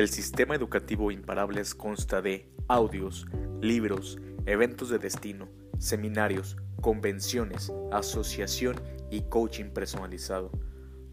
El 0.00 0.08
sistema 0.08 0.54
educativo 0.54 1.10
Imparables 1.10 1.74
consta 1.74 2.22
de 2.22 2.50
audios, 2.68 3.26
libros, 3.60 4.18
eventos 4.46 4.88
de 4.88 4.98
destino, 4.98 5.46
seminarios, 5.78 6.56
convenciones, 6.80 7.70
asociación 7.92 8.76
y 9.10 9.28
coaching 9.28 9.66
personalizado. 9.66 10.52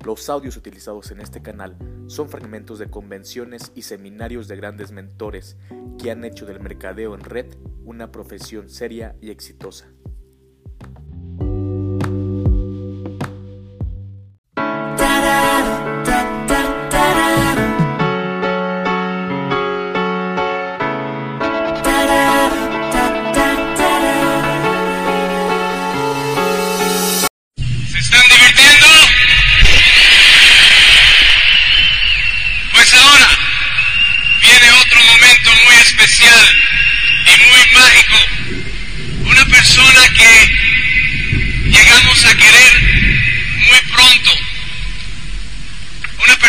Los 0.06 0.30
audios 0.30 0.56
utilizados 0.56 1.12
en 1.12 1.20
este 1.20 1.42
canal 1.42 1.78
son 2.08 2.30
fragmentos 2.30 2.80
de 2.80 2.90
convenciones 2.90 3.74
y 3.76 3.82
seminarios 3.82 4.48
de 4.48 4.56
grandes 4.56 4.94
mentores 4.94 5.58
que 6.02 6.10
han 6.10 6.24
hecho 6.24 6.46
del 6.46 6.62
mercadeo 6.62 7.14
en 7.14 7.26
red 7.26 7.58
una 7.84 8.14
profesión 8.14 8.70
seria 8.70 9.18
y 9.20 9.32
exitosa. 9.32 9.92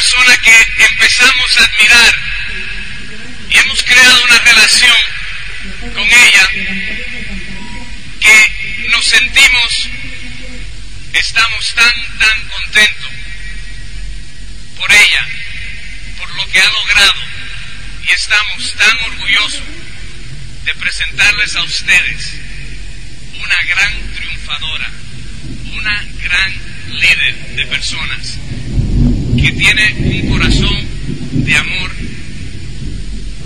Persona 0.09 0.39
que 0.39 0.85
empezamos 0.85 1.59
a 1.59 1.65
admirar 1.65 2.15
y 3.51 3.59
hemos 3.59 3.83
creado 3.83 4.25
una 4.25 4.39
relación 4.39 4.97
con 5.93 6.11
ella 6.11 6.49
que 8.21 8.89
nos 8.91 9.05
sentimos 9.05 9.89
estamos 11.13 11.75
tan, 11.75 12.19
tan 12.19 12.49
contentos 12.49 13.11
por 14.79 14.91
ella, 14.91 15.27
por 16.17 16.35
lo 16.37 16.49
que 16.49 16.61
ha 16.61 16.71
logrado 16.71 17.23
y 18.09 18.13
estamos 18.13 18.75
tan 18.77 18.97
orgullosos 19.13 19.63
de 20.65 20.75
presentarles 20.75 21.55
a 21.55 21.63
ustedes 21.65 22.35
una 23.35 23.63
gran 23.65 24.15
triunfadora, 24.15 24.91
una 25.67 26.05
gran 26.23 26.55
líder 26.99 27.37
de 27.57 27.67
personas 27.67 28.38
que 29.41 29.53
tiene 29.53 29.95
un 29.99 30.31
corazón 30.31 30.89
de 31.31 31.57
amor 31.57 31.91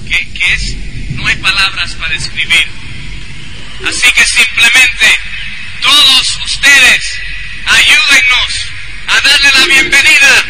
que, 0.09 0.33
que 0.33 0.53
es, 0.55 0.77
no 1.11 1.27
hay 1.27 1.37
palabras 1.37 1.95
para 1.95 2.15
describir. 2.15 2.67
Así 3.87 4.11
que 4.13 4.27
simplemente 4.27 5.07
todos 5.83 6.39
ustedes 6.47 7.21
ayúdennos 7.67 8.73
a 9.07 9.21
darle 9.21 9.53
la 9.53 9.67
bienvenida 9.67 10.47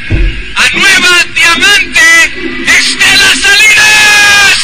a 0.54 0.70
Nueva 0.70 1.24
Diamante 1.34 2.34
Estela 2.78 3.34
Salinas. 3.34 4.58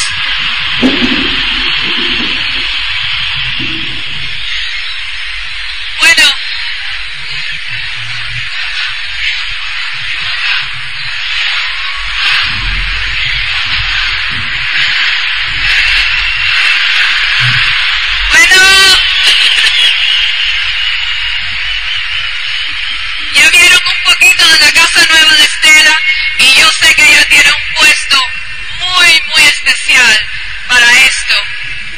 Especial 29.59 30.27
para 30.67 30.91
esto. 31.05 31.35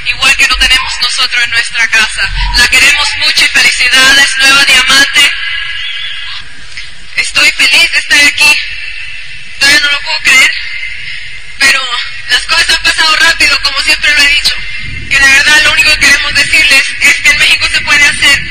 Igual 0.05 0.35
que 0.35 0.47
lo 0.47 0.55
tenemos 0.57 0.93
nosotros 1.01 1.43
en 1.43 1.51
nuestra 1.51 1.87
casa. 1.87 2.33
La 2.57 2.67
queremos 2.67 3.09
mucho 3.17 3.45
y 3.45 3.47
felicidades, 3.49 4.37
nueva 4.37 4.65
diamante. 4.65 5.33
Estoy 7.17 7.51
feliz 7.51 7.91
de 7.91 7.99
estar 7.99 8.25
aquí. 8.25 8.57
Todavía 9.59 9.79
no 9.81 9.91
lo 9.91 10.01
puedo 10.01 10.19
creer. 10.21 10.51
Pero 11.59 11.81
las 12.29 12.43
cosas 12.43 12.69
han 12.69 12.83
pasado 12.83 13.15
rápido, 13.17 13.61
como 13.61 13.79
siempre 13.81 14.13
lo 14.13 14.21
he 14.21 14.27
dicho. 14.27 14.55
Que 15.09 15.19
la 15.19 15.27
verdad 15.27 15.61
lo 15.63 15.71
único 15.73 15.91
que 15.91 15.99
queremos 15.99 16.33
decirles 16.33 16.95
es 16.99 17.21
que 17.21 17.29
en 17.29 17.37
México 17.37 17.67
se 17.71 17.81
puede 17.81 18.05
hacer. 18.05 18.41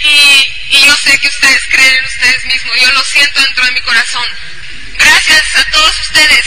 Y, 0.00 0.54
y 0.68 0.84
yo 0.84 0.96
sé 0.96 1.18
que 1.18 1.28
ustedes 1.28 1.62
creen 1.70 1.96
en 1.96 2.04
ustedes 2.04 2.44
mismos. 2.44 2.80
Yo 2.80 2.92
lo 2.92 3.04
siento 3.04 3.40
dentro 3.40 3.64
de 3.64 3.72
mi 3.72 3.80
corazón. 3.80 4.26
Gracias 4.98 5.44
a 5.56 5.70
todos 5.70 6.00
ustedes 6.00 6.44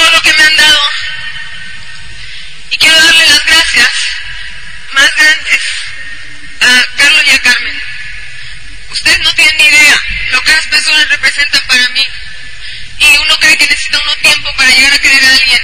todo 0.00 0.10
lo 0.12 0.22
que 0.22 0.32
me 0.32 0.42
han 0.42 0.56
dado. 0.56 0.82
Y 2.70 2.76
quiero 2.78 2.96
darle 2.96 3.26
las 3.26 3.44
gracias 3.44 3.90
más 4.92 5.14
grandes 5.14 5.62
a 6.60 6.86
Carlos 6.96 7.22
y 7.26 7.30
a 7.30 7.42
Carmen. 7.42 7.82
Ustedes 8.90 9.20
no 9.20 9.34
tienen 9.34 9.56
ni 9.58 9.64
idea 9.64 10.02
lo 10.30 10.42
que 10.42 10.52
las 10.52 10.66
personas 10.68 11.08
representan 11.10 11.66
para 11.66 11.88
mí. 11.90 12.06
Y 12.98 13.16
uno 13.18 13.38
cree 13.40 13.58
que 13.58 13.66
necesita 13.66 14.00
uno 14.00 14.14
tiempo 14.16 14.54
para 14.56 14.70
llegar 14.70 14.92
a 14.94 14.98
querer 14.98 15.24
a 15.24 15.34
alguien. 15.34 15.62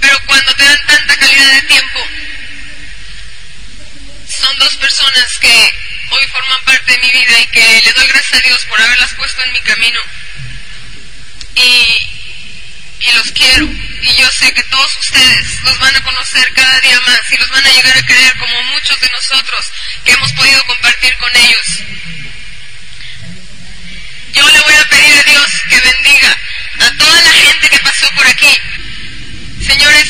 Pero 0.00 0.20
cuando 0.26 0.54
te 0.54 0.64
dan 0.64 0.86
tanta 0.86 1.16
calidad 1.16 1.52
de 1.52 1.62
tiempo, 1.62 2.08
son 4.28 4.58
dos 4.58 4.76
personas 4.76 5.38
que 5.38 5.74
hoy 6.10 6.26
forman 6.28 6.64
parte 6.64 6.92
de 6.92 6.98
mi 6.98 7.10
vida 7.10 7.40
y 7.40 7.46
que 7.46 7.82
le 7.82 7.92
doy 7.92 8.06
gracias 8.08 8.34
a 8.34 8.46
Dios 8.46 8.64
por 8.66 8.80
haberlas 8.80 9.14
puesto 9.14 9.42
en 9.42 9.52
mi 9.52 9.60
camino. 9.62 10.00
Y, 11.56 12.13
y 13.04 13.12
los 13.12 13.30
quiero. 13.32 13.66
Y 13.66 14.14
yo 14.16 14.30
sé 14.30 14.52
que 14.52 14.62
todos 14.64 14.96
ustedes 14.98 15.60
los 15.62 15.78
van 15.78 15.94
a 15.96 16.02
conocer 16.02 16.52
cada 16.54 16.80
día 16.80 17.00
más 17.00 17.20
y 17.30 17.36
los 17.36 17.48
van 17.50 17.64
a 17.64 17.72
llegar 17.72 17.96
a 17.96 18.02
querer 18.06 18.38
como 18.38 18.62
muchos 18.64 19.00
de 19.00 19.08
nosotros 19.10 19.72
que 20.04 20.12
hemos 20.12 20.32
podido 20.32 20.64
compartir 20.66 21.16
con 21.16 21.36
ellos. 21.36 21.66
Yo 24.32 24.48
le 24.50 24.60
voy 24.60 24.74
a 24.74 24.88
pedir 24.88 25.14
a 25.14 25.22
Dios 25.22 25.50
que 25.68 25.80
bendiga 25.80 26.38
a 26.80 26.96
toda 26.96 27.22
la 27.22 27.32
gente 27.32 27.68
que 27.68 27.78
pasó 27.80 28.10
por 28.14 28.26
aquí. 28.26 28.60
Señores, 29.64 30.08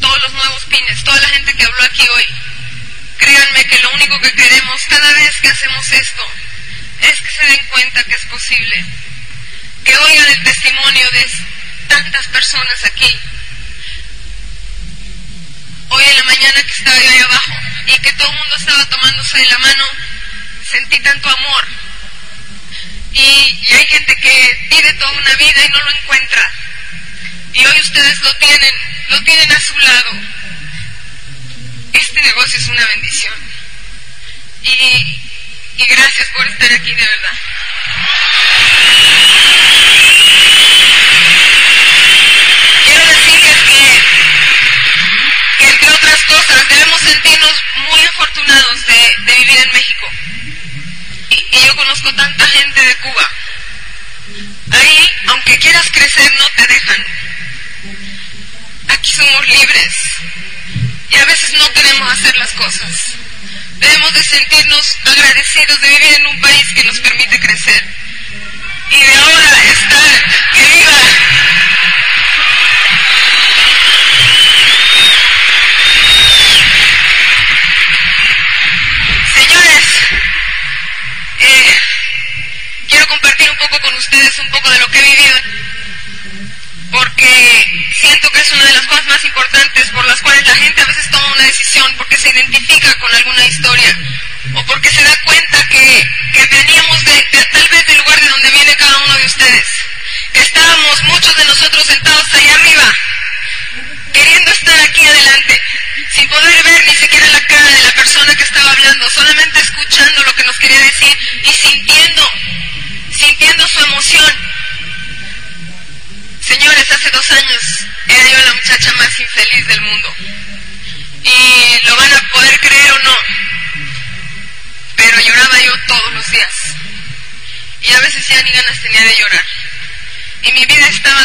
todos 0.00 0.22
los 0.22 0.32
nuevos 0.32 0.64
pines, 0.64 1.04
toda 1.04 1.20
la 1.20 1.28
gente 1.28 1.54
que 1.54 1.64
habló 1.64 1.84
aquí 1.84 2.08
hoy, 2.16 2.26
créanme 3.18 3.66
que 3.66 3.78
lo 3.80 3.90
único 3.92 4.20
que 4.20 4.32
queremos 4.32 4.82
cada 4.88 5.12
vez 5.12 5.40
que 5.40 5.48
hacemos 5.48 5.90
esto 5.92 6.22
es 7.00 7.20
que 7.20 7.30
se 7.30 7.46
den 7.46 7.66
cuenta 7.66 8.04
que 8.04 8.14
es 8.14 8.26
posible, 8.26 8.84
que 9.84 9.96
oigan 9.96 10.28
el 10.28 10.42
testimonio 10.42 11.10
de 11.10 11.30
tantas 11.88 12.26
personas 12.28 12.84
aquí. 12.84 13.18
Hoy 15.88 16.04
en 16.04 16.16
la 16.16 16.24
mañana 16.24 16.62
que 16.62 16.72
estaba 16.72 16.98
yo 16.98 17.10
ahí 17.10 17.18
abajo 17.20 17.54
y 17.86 17.98
que 17.98 18.12
todo 18.14 18.28
el 18.28 18.38
mundo 18.38 18.56
estaba 18.56 18.84
tomándose 18.86 19.38
de 19.38 19.46
la 19.46 19.58
mano, 19.58 19.84
sentí 20.70 20.98
tanto 21.00 21.28
amor. 21.28 21.68
Y, 23.12 23.20
y 23.20 23.72
hay 23.74 23.86
gente 23.86 24.16
que 24.16 24.66
vive 24.70 24.92
toda 24.94 25.12
una 25.12 25.34
vida 25.34 25.64
y 25.64 25.68
no 25.68 25.84
lo 25.84 25.90
encuentra. 25.90 26.50
Y 27.52 27.66
hoy 27.66 27.80
ustedes 27.80 28.20
lo 28.20 28.34
tienen, 28.36 28.74
lo 29.08 29.22
tienen 29.24 29.52
a 29.52 29.60
su 29.60 29.78
lado. 29.78 30.10
Este 31.92 32.22
negocio 32.22 32.58
es 32.58 32.68
una 32.68 32.86
bendición. 32.86 33.34
Y, 34.62 35.20
y 35.76 35.86
gracias 35.86 36.28
por 36.28 36.46
estar 36.46 36.72
aquí 36.72 36.94
de 36.94 37.06
verdad. 37.06 37.38
Cosas 46.24 46.68
debemos 46.68 47.00
sentirnos 47.00 47.64
muy 47.90 48.04
afortunados 48.04 48.86
de, 48.86 49.14
de 49.24 49.34
vivir 49.36 49.58
en 49.58 49.72
México. 49.72 50.06
Y, 51.30 51.56
y 51.56 51.66
yo 51.66 51.76
conozco 51.76 52.14
tanta 52.14 52.46
gente 52.46 52.80
de 52.84 52.96
Cuba. 52.96 53.30
Ahí, 54.72 55.10
aunque 55.28 55.58
quieras 55.58 55.88
crecer, 55.90 56.32
no 56.38 56.48
te 56.50 56.66
dejan. 56.66 57.06
Aquí 58.88 59.12
somos 59.12 59.48
libres 59.48 59.94
y 61.10 61.16
a 61.16 61.24
veces 61.24 61.52
no 61.54 61.72
queremos 61.72 62.12
hacer 62.12 62.36
las 62.36 62.52
cosas. 62.52 62.90
Debemos 63.78 64.12
de 64.14 64.24
sentirnos 64.24 64.96
agradecidos 65.04 65.80
de 65.80 65.88
vivir 65.88 66.14
en 66.14 66.26
un 66.26 66.40
país 66.40 66.66
que 66.74 66.84
nos 66.84 67.00
permite 67.00 67.40
crecer. 67.40 67.84
Y 68.90 69.02
de 69.02 69.14
ahora 69.14 69.64
estar, 69.72 70.24
que 70.54 70.60
viva. 70.66 71.61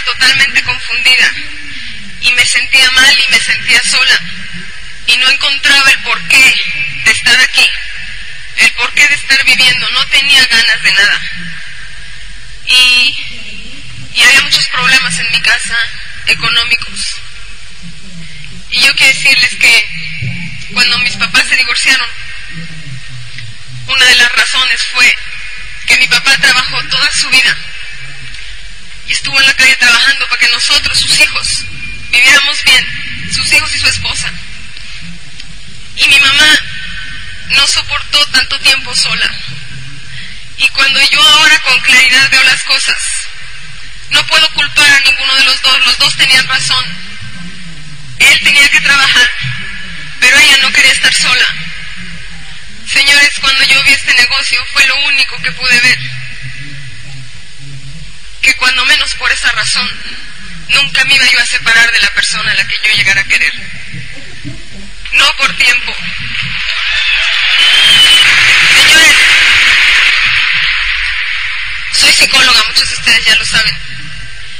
Totalmente 0.03 0.63
confundida 0.63 1.31
y 2.21 2.31
me 2.33 2.45
sentía 2.45 2.89
mal 2.91 3.19
y 3.19 3.31
me 3.31 3.39
sentía 3.39 3.81
sola 3.83 4.21
y 5.07 5.17
no 5.17 5.29
encontraba 5.29 5.89
el 5.91 5.99
porqué 5.99 6.55
de 7.05 7.11
estar 7.11 7.39
aquí, 7.39 7.69
el 8.57 8.71
porqué 8.73 9.07
de 9.07 9.15
estar 9.15 9.43
viviendo, 9.45 9.89
no 9.91 10.05
tenía 10.07 10.45
ganas 10.47 10.83
de 10.83 10.91
nada. 10.91 11.21
Y, 12.65 13.17
y 14.13 14.23
había 14.23 14.41
muchos 14.41 14.67
problemas 14.67 15.17
en 15.19 15.31
mi 15.31 15.41
casa 15.41 15.77
económicos. 16.25 17.21
Y 18.69 18.81
yo 18.81 18.93
quiero 18.95 19.13
decirles 19.13 19.55
que 19.55 20.67
cuando 20.73 20.97
mis 20.99 21.15
papás 21.15 21.47
se 21.47 21.55
divorciaron, 21.55 22.07
una 23.87 24.05
de 24.05 24.15
las 24.15 24.31
razones 24.33 24.83
fue 24.93 25.15
que 25.87 25.97
mi 25.97 26.07
papá 26.07 26.35
trabajó 26.37 26.83
toda 26.89 27.09
su 27.11 27.29
vida 27.29 27.57
y 29.07 29.13
estuvo 29.13 29.39
en 29.39 29.45
la 29.45 29.53
calle 29.53 29.75
trabajando 29.77 30.27
para 30.27 30.39
que 30.39 30.49
nosotros, 30.49 30.99
sus 30.99 31.19
hijos, 31.19 31.65
viviéramos 32.11 32.63
bien, 32.63 33.31
sus 33.33 33.51
hijos 33.53 33.73
y 33.73 33.79
su 33.79 33.87
esposa. 33.87 34.31
Y 35.95 36.07
mi 36.07 36.19
mamá 36.19 36.59
no 37.49 37.67
soportó 37.67 38.25
tanto 38.27 38.59
tiempo 38.59 38.93
sola. 38.95 39.31
Y 40.57 40.67
cuando 40.69 41.01
yo 41.09 41.21
ahora 41.21 41.59
con 41.59 41.79
claridad 41.81 42.29
veo 42.29 42.43
las 42.43 42.63
cosas, 42.63 42.97
no 44.09 44.25
puedo 44.27 44.49
culpar 44.53 44.91
a 44.91 44.99
ninguno 44.99 45.35
de 45.35 45.43
los 45.45 45.61
dos, 45.61 45.85
los 45.85 45.97
dos 45.99 46.17
tenían 46.17 46.47
razón. 46.47 46.85
Él 48.19 48.39
tenía 48.43 48.69
que 48.69 48.81
trabajar, 48.81 49.31
pero 50.19 50.37
ella 50.37 50.57
no 50.63 50.71
quería 50.71 50.91
estar 50.91 51.13
sola. 51.13 51.55
Señores, 52.91 53.39
cuando 53.39 53.63
yo 53.65 53.83
vi 53.83 53.91
este 53.91 54.13
negocio 54.13 54.65
fue 54.73 54.85
lo 54.85 54.95
único 55.07 55.41
que 55.41 55.51
pude 55.51 55.79
ver 55.81 55.99
que 58.41 58.55
cuando 58.57 58.85
menos 58.85 59.13
por 59.15 59.31
esa 59.31 59.51
razón 59.51 59.89
nunca 60.69 61.03
me 61.05 61.15
iba 61.15 61.25
yo 61.25 61.39
a 61.39 61.45
separar 61.45 61.91
de 61.91 61.99
la 61.99 62.13
persona 62.13 62.51
a 62.51 62.55
la 62.55 62.67
que 62.67 62.75
yo 62.83 62.95
llegara 62.95 63.21
a 63.21 63.27
querer. 63.27 63.53
No 65.13 65.35
por 65.37 65.55
tiempo. 65.55 65.95
Señores, 68.75 69.15
soy 71.91 72.13
psicóloga, 72.13 72.63
muchos 72.67 72.89
de 72.89 72.95
ustedes 72.95 73.25
ya 73.25 73.35
lo 73.35 73.45
saben. 73.45 73.77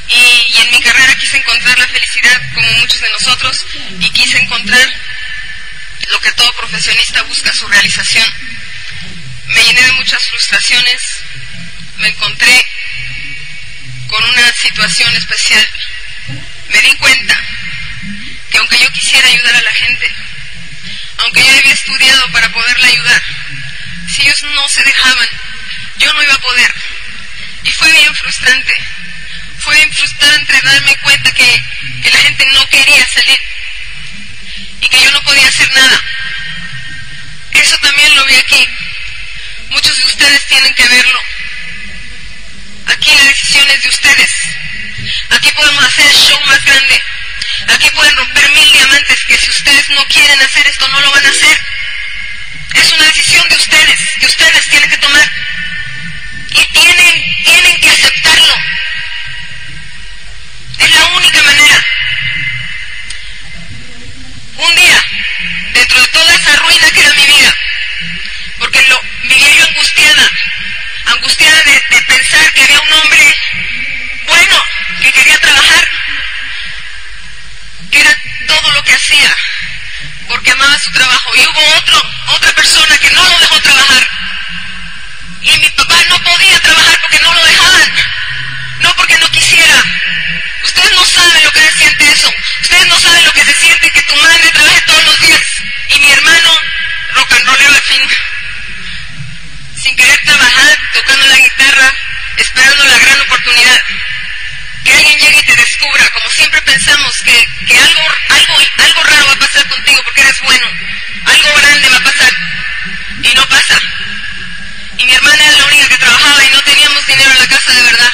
Y, 0.08 0.48
y 0.50 0.62
en 0.62 0.72
mi 0.72 0.82
carrera 0.82 1.16
quise 1.16 1.38
encontrar 1.38 1.78
la 1.78 1.88
felicidad 1.88 2.42
como 2.54 2.72
muchos 2.74 3.02
de 3.02 3.10
nosotros 3.10 3.66
y 4.00 4.10
quise 4.12 4.38
encontrar 4.38 4.94
lo 6.10 6.22
que 6.22 6.32
todo 6.32 6.54
profesionista 6.54 7.22
busca, 7.24 7.54
su 7.54 7.68
realización. 7.68 8.34
Me 9.48 9.64
llené 9.64 9.82
de 9.82 9.92
muchas 9.94 10.28
frustraciones, 10.30 11.24
me 11.98 12.08
encontré 12.08 12.68
con 14.08 14.24
una 14.24 14.54
situación 14.54 15.14
especial, 15.16 15.68
me 16.70 16.82
di 16.82 16.96
cuenta 16.96 17.42
que 18.50 18.58
aunque 18.58 18.80
yo 18.80 18.92
quisiera 18.92 19.28
ayudar 19.28 19.56
a 19.56 19.62
la 19.62 19.74
gente, 19.74 20.16
aunque 21.20 21.44
yo 21.46 21.58
había 21.58 21.74
estudiado 21.74 22.32
para 22.32 22.52
poderla 22.52 22.88
ayudar, 22.88 23.24
si 24.14 24.22
ellos 24.24 24.44
no 24.44 24.68
se 24.68 24.84
dejaban, 24.84 25.28
yo 25.98 26.14
no 26.14 26.24
iba 26.24 26.34
a 26.34 26.40
poder. 26.40 26.74
Y 27.64 27.72
fue 27.72 27.92
bien 27.92 28.16
frustrante. 28.16 28.74
Fue 29.60 29.76
bien 29.76 29.92
frustrante 29.92 30.62
darme 30.62 30.96
cuenta 30.98 31.32
que, 31.34 31.64
que 32.02 32.12
la 32.12 32.20
gente 32.20 32.46
no 32.54 32.70
quería 32.70 33.08
salir 33.10 33.40
y 34.82 34.88
que 34.88 35.02
yo 35.04 35.12
no 35.12 35.22
podía 35.24 35.48
hacer 35.48 35.72
nada. 35.74 36.04
Eso 37.52 37.78
también 37.80 38.16
lo 38.16 38.26
vi 38.26 38.36
aquí. 38.36 38.68
Muchos 39.70 39.98
de 39.98 40.06
ustedes 40.06 40.46
tienen 40.46 40.74
que 40.76 40.88
verlo. 40.88 41.20
Aquí 45.30 45.52
podemos 45.52 45.84
hacer 45.84 46.06
el 46.06 46.18
show 46.18 46.40
más 46.46 46.64
grande. 46.64 47.04
Aquí 47.68 47.90
pueden 47.92 48.16
romper 48.16 48.50
mil 48.52 48.72
diamantes 48.72 49.26
que 49.26 49.38
si 49.38 49.50
ustedes 49.50 49.90
no 49.90 50.06
quieren 50.08 50.42
hacer 50.42 50.68
esto, 50.68 50.88
no 50.88 51.00
lo 51.02 51.12
van 51.12 51.26
a 51.26 51.30
hacer. 51.30 51.62
Es 52.74 52.94
una 52.94 53.06
decisión 53.06 53.48
de 53.50 53.56
ustedes, 53.56 54.00
que 54.20 54.26
ustedes 54.26 54.68
tienen 54.70 54.90
que 54.90 54.98
tomar. 54.98 55.32
Y 56.50 56.66
tienen, 56.72 57.44
tienen 57.44 57.80
que 57.80 57.90
aceptarlo. 57.90 58.56
Es 60.80 60.92
la 60.92 61.06
única 61.08 61.42
manera. 61.42 61.86
Un 64.58 64.76
día, 64.76 65.06
dentro 65.74 66.02
de 66.02 66.08
toda 66.08 66.36
esa 66.36 66.56
ruina 66.56 66.92
que 66.92 67.00
era 67.00 67.14
mi 67.14 67.26
vida, 67.26 67.56
porque 68.58 68.82
lo 68.88 69.02
vivía 69.24 69.52
yo 69.52 69.66
angustiada, 69.66 70.32
angustiada 71.06 71.64
de, 71.64 72.02
pensar 72.08 72.54
que 72.54 72.64
había 72.64 72.80
un 72.80 72.94
hombre 72.94 73.38
que 75.02 75.12
quería 75.12 75.40
trabajar, 75.40 75.88
que 77.92 78.00
era 78.00 78.16
todo 78.48 78.72
lo 78.72 78.84
que 78.84 78.94
hacía, 78.94 79.36
porque 80.28 80.52
amaba 80.52 80.78
su 80.80 80.92
trabajo. 80.92 81.36
Y 81.36 81.46
hubo 81.46 81.78
otro, 81.78 82.02
otra 82.28 82.54
persona 82.54 82.98
que 83.00 83.10
no 83.12 83.24
lo 83.24 83.40
dejó 83.40 83.60
trabajar. 83.62 84.10
Y 85.42 85.58
mi 85.58 85.70
papá 85.70 86.04
no 86.10 86.20
podía 86.24 86.60
trabajar 86.60 87.00
porque 87.02 87.20
no 87.20 87.34
lo 87.34 87.44
dejaban, 87.44 87.92
no 88.80 88.96
porque 88.96 89.18
no 89.18 89.30
quisiera. 89.30 89.84
Ustedes 90.64 90.92
no 90.92 91.06
saben 91.06 91.44
lo 91.44 91.52
que 91.52 91.62
se 91.62 91.72
siente 91.78 92.12
eso. 92.12 92.32
Ustedes 92.62 92.88
no 92.88 93.00
saben 93.00 93.26
lo 93.26 93.34
que 93.34 93.46
se 93.46 93.54
siente 93.54 93.92
que 93.92 94.02
tu 94.04 94.16
madre 94.16 94.52
trabaje 94.52 94.82
todos 94.82 95.06
los 95.06 95.20
días 95.20 95.42
y 95.90 96.00
mi 96.00 96.12
hermano 96.12 96.50
rock 97.14 97.32
and 97.32 97.48
rollero 97.48 97.76
al 97.76 97.82
fin 97.82 98.02
que, 107.24 107.48
algo, 107.78 108.02
algo, 108.30 108.58
algo 108.78 109.04
raro 109.04 109.28
va 109.28 109.34
a 109.34 109.40
pasar 109.40 109.68
contigo 109.68 110.02
porque 110.04 110.22
eres 110.22 110.40
bueno, 110.42 110.68
algo 111.26 111.54
grande 111.54 111.90
va 111.90 111.98
a 111.98 112.04
pasar 112.04 112.34
y 113.24 113.34
no 113.34 113.48
pasa. 113.48 113.82
Y 114.98 115.06
mi 115.06 115.14
hermana 115.14 115.44
era 115.44 115.58
la 115.58 115.66
única 115.66 115.88
que 115.88 115.98
trabajaba 115.98 116.44
y 116.44 116.50
no 116.50 116.64
teníamos 116.64 117.06
dinero 117.08 117.32
en 117.32 117.38
la 117.40 117.48
casa 117.48 117.72
de 117.72 117.84
verdad. 117.84 118.14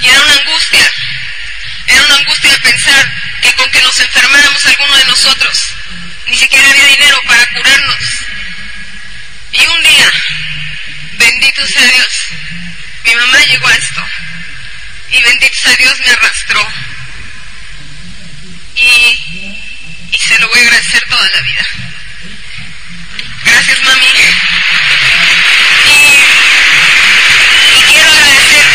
Y 0.00 0.08
era 0.08 0.20
una 0.20 0.34
angustia, 0.34 0.92
era 1.86 2.04
una 2.04 2.16
angustia 2.16 2.60
pensar 2.60 3.12
que 3.40 3.54
con 3.54 3.70
que 3.70 3.82
nos 3.82 4.00
enfermáramos 4.00 4.66
alguno 4.66 4.96
de 4.96 5.04
nosotros, 5.06 5.74
ni 6.26 6.36
siquiera 6.36 6.68
había 6.68 6.86
dinero 6.86 7.22
para 7.26 7.46
curarnos. 7.46 7.98
Y 9.52 9.66
un 9.66 9.82
día, 9.82 10.12
bendito 11.18 11.66
sea 11.66 11.86
Dios, 11.86 12.28
mi 13.04 13.14
mamá 13.14 13.38
llegó 13.44 13.66
a 13.66 13.74
esto. 13.74 14.04
Y 15.10 15.22
bendito 15.22 15.56
sea 15.60 15.76
Dios 15.76 15.98
me 16.00 16.10
arrastró. 16.10 16.68
Y, 18.76 19.60
y 20.12 20.18
se 20.18 20.38
lo 20.38 20.48
voy 20.48 20.58
a 20.58 20.62
agradecer 20.62 21.07
toda 21.18 21.30
la 21.30 21.40
vida. 21.40 21.66
Gracias, 23.44 23.82
mami. 23.82 24.06
Y, 27.74 27.82
quiero 27.90 28.12
agradecer, 28.12 28.66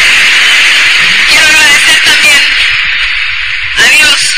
quiero 1.29 1.47
agradecer 1.47 1.99
también 2.01 2.41
a 3.77 3.83
Dios. 3.87 4.35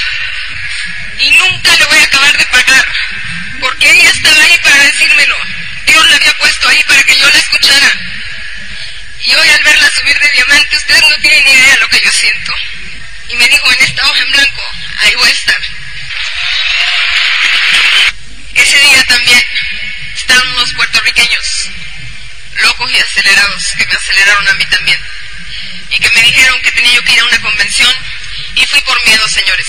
Y 1.18 1.32
nunca 1.32 1.76
le 1.78 1.86
voy 1.86 1.98
a 1.98 2.04
acabar 2.04 2.38
de 2.38 2.46
pagar. 2.46 2.86
Porque 3.60 3.90
ella 3.90 4.10
estaba 4.12 4.44
ahí 4.44 4.58
para 4.60 4.84
decírmelo. 4.84 5.38
Dios 5.88 6.08
la 6.08 6.16
había 6.18 6.38
puesto 6.38 6.70
ahí 6.70 6.84
para 6.84 7.04
que 7.06 7.18
yo 7.18 7.28
la 7.32 7.40
escuchara. 7.40 7.92
Y 9.24 9.34
hoy 9.34 9.50
al 9.50 9.64
verla 9.64 9.90
subir 9.90 10.20
de 10.20 10.30
diamante, 10.30 10.78
ustedes 10.78 11.02
no 11.02 11.18
tienen 11.22 11.44
ni 11.44 11.52
idea 11.54 11.74
de 11.74 11.80
lo 11.80 11.90
que 11.90 12.02
yo 12.02 12.12
siento. 12.12 12.54
Y 13.30 13.36
me 13.36 13.50
dijo, 13.50 13.72
en 13.72 13.82
esta 13.82 14.08
hoja 14.08 14.22
en 14.22 14.32
blanco, 14.32 14.62
ahí 15.00 15.16
voy 15.16 15.30
a 15.30 15.34
estar. 15.34 15.65
Que 23.74 23.86
me 23.86 23.94
aceleraron 23.94 24.48
a 24.48 24.54
mí 24.54 24.66
también. 24.66 25.00
y 25.90 26.00
que 26.00 26.10
me 26.10 26.22
dijeron 26.22 26.62
que 26.62 26.72
tenía 26.72 26.94
yo 26.94 27.04
que 27.04 27.14
ir 27.14 27.20
a 27.20 27.26
una 27.26 27.42
convención 27.42 27.96
y 28.56 28.66
fui 28.66 28.82
por 28.82 29.06
miedo, 29.06 29.28
señores. 29.28 29.68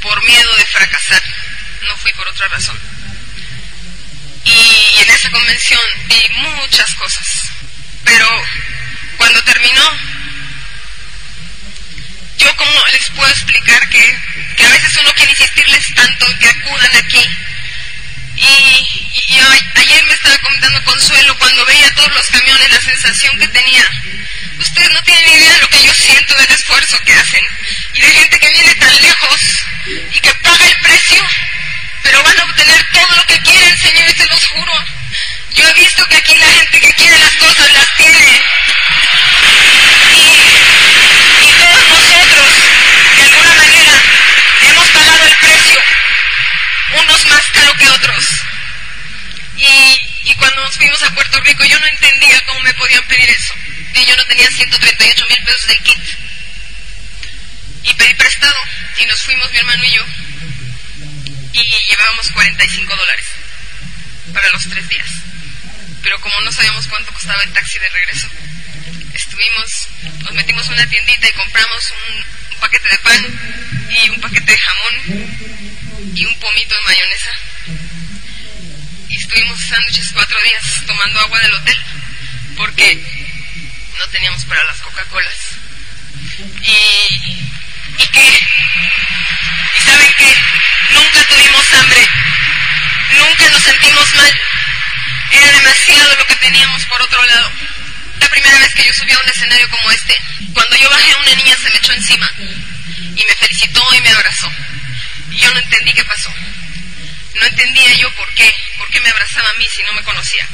Por 0.00 0.22
miedo 0.24 0.56
de 0.56 0.66
fracasar. 0.66 1.22
No 1.82 1.96
fui 1.96 2.12
por 2.12 2.28
otra 2.28 2.48
razón. 2.48 2.78
Y 4.44 4.98
en 5.00 5.10
esa 5.10 5.30
convención 5.30 5.80
vi 6.06 6.28
muchas 6.30 6.94
cosas. 6.94 7.50
Pero 8.04 8.28
cuando 9.16 9.42
terminó, 9.44 9.98
yo 12.38 12.56
como 12.56 12.86
les 12.88 13.08
puedo 13.10 13.30
explicar 13.30 13.88
que, 13.88 14.18
que 14.56 14.64
a 14.64 14.70
veces 14.70 14.96
uno 15.00 15.14
quiere 15.14 15.32
insistirles 15.32 15.94
tanto 15.94 16.26
que 16.38 16.48
acudan 16.48 16.96
aquí. 16.96 17.36
Y, 18.36 18.44
y, 19.28 19.40
ayer 19.74 20.06
me 20.06 20.14
estaba 20.14 20.38
comentando 20.38 20.84
Consuelo 20.84 21.36
cuando 21.38 21.64
veía 21.66 21.94
todos 21.94 22.14
los 22.14 22.26
camiones, 22.30 22.70
la 22.70 22.80
sensación 22.80 23.38
que 23.38 23.48
tenía. 23.48 23.88
Ustedes 24.58 24.92
no 24.92 25.02
tienen 25.02 25.28
idea 25.28 25.52
de 25.54 25.60
lo 25.60 25.68
que 25.68 25.82
yo 25.84 25.92
siento 25.94 26.34
del 26.36 26.50
esfuerzo 26.50 26.98
que 27.04 27.12
hacen 27.14 27.44
y 27.94 28.00
de 28.00 28.10
gente 28.10 28.38
que 28.38 28.50
viene 28.50 28.74
tan 28.76 29.00
lejos 29.00 29.40
y 30.12 30.20
que 30.20 30.34
paga 30.36 30.66
el 30.66 30.76
precio, 30.78 31.22
pero 32.02 32.22
van 32.22 32.38
a 32.38 32.44
obtener 32.44 32.86
todo 32.92 33.16
lo 33.16 33.24
que 33.24 33.42
quieren, 33.42 33.78
señores, 33.78 34.16
se 34.16 34.26
los 34.26 34.46
juro. 34.46 34.72
Yo 35.54 35.68
he 35.68 35.74
visto 35.74 36.06
que 36.06 36.16
aquí 36.16 36.34
la 36.36 36.46
gente 36.46 36.80
que 36.80 36.94
quiere 36.94 37.18
las 37.18 37.36
cosas 37.36 37.72
las 37.72 37.96
tiene. 37.96 38.42
Otros. 47.88 48.24
Y, 49.56 50.30
y 50.30 50.34
cuando 50.34 50.62
nos 50.62 50.76
fuimos 50.76 51.02
a 51.02 51.14
Puerto 51.14 51.40
Rico 51.40 51.64
yo 51.64 51.78
no 51.78 51.86
entendía 51.86 52.44
cómo 52.46 52.60
me 52.60 52.74
podían 52.74 53.04
pedir 53.06 53.30
eso. 53.30 53.54
Y 53.94 54.04
yo 54.06 54.16
no 54.16 54.24
tenía 54.24 54.50
138 54.50 55.26
mil 55.28 55.44
pesos 55.44 55.66
del 55.66 55.78
kit. 55.78 56.02
Y 57.84 57.94
pedí 57.94 58.14
prestado 58.14 58.56
y 58.98 59.06
nos 59.06 59.22
fuimos 59.22 59.50
mi 59.52 59.58
hermano 59.58 59.84
y 59.84 59.90
yo. 59.92 60.04
Y 61.52 61.88
llevábamos 61.90 62.30
45 62.30 62.96
dólares 62.96 63.26
para 64.32 64.50
los 64.50 64.68
tres 64.68 64.88
días. 64.88 65.08
Pero 66.02 66.20
como 66.20 66.40
no 66.40 66.52
sabíamos 66.52 66.86
cuánto 66.88 67.12
costaba 67.12 67.42
el 67.42 67.52
taxi 67.52 67.78
de 67.78 67.88
regreso, 67.88 68.28
estuvimos, 69.14 69.88
nos 70.24 70.32
metimos 70.32 70.66
en 70.66 70.72
una 70.72 70.86
tiendita 70.88 71.28
y 71.28 71.32
compramos 71.32 71.92
un, 71.92 72.16
un 72.54 72.60
paquete 72.60 72.88
de 72.88 72.98
pan 72.98 73.40
y 73.90 74.10
un 74.10 74.20
paquete 74.20 74.52
de 74.52 74.58
jamón 74.58 76.12
y 76.14 76.24
un 76.24 76.38
pomito 76.40 76.74
de 76.74 76.82
mayonesa. 76.82 77.30
Estuvimos 79.32 79.60
sándwiches 79.62 80.10
cuatro 80.12 80.38
días 80.42 80.82
tomando 80.86 81.18
agua 81.20 81.40
del 81.40 81.54
hotel 81.54 81.78
porque 82.54 83.02
no 83.98 84.06
teníamos 84.08 84.44
para 84.44 84.62
las 84.64 84.76
Coca-Colas. 84.76 85.38
Y, 86.60 87.48
y 87.96 88.06
qué, 88.12 88.40
y 89.74 89.80
saben 89.80 90.14
que 90.18 90.36
nunca 90.92 91.24
tuvimos 91.24 91.72
hambre, 91.72 92.08
nunca 93.16 93.48
nos 93.48 93.62
sentimos 93.62 94.14
mal. 94.16 94.40
Era 95.30 95.50
demasiado 95.50 96.16
lo 96.16 96.26
que 96.26 96.36
teníamos 96.36 96.84
por 96.84 97.00
otro 97.00 97.24
lado. 97.24 97.52
La 98.20 98.28
primera 98.28 98.58
vez 98.58 98.74
que 98.74 98.84
yo 98.84 98.92
subí 98.92 99.12
a 99.12 99.18
un 99.18 99.28
escenario 99.30 99.70
como 99.70 99.90
este, 99.92 100.14
cuando 100.52 100.76
yo 100.76 100.90
bajé 100.90 101.14
una 101.14 101.34
niña 101.36 101.56
se 101.56 101.70
me 101.70 101.78
echó 101.78 101.92
encima 101.94 102.30
y 102.36 103.24
me 103.24 103.34
felicitó 103.36 103.82
y 103.94 104.00
me 104.02 104.10
abrazó. 104.10 104.52
Y 105.30 105.38
yo 105.38 105.54
no 105.54 105.58
entendí 105.58 105.94
qué 105.94 106.04
pasó. 106.04 106.30
No 107.34 107.46
entendía 107.46 107.92
yo 107.94 108.14
por 108.14 108.28
qué, 108.34 108.54
por 108.78 108.90
qué 108.90 109.00
me 109.00 109.10
abrazaba 109.10 109.48
a 109.48 109.54
mí 109.54 109.66
si 109.74 109.82
no 109.82 109.92
me 109.94 110.02
conocía. 110.02 110.46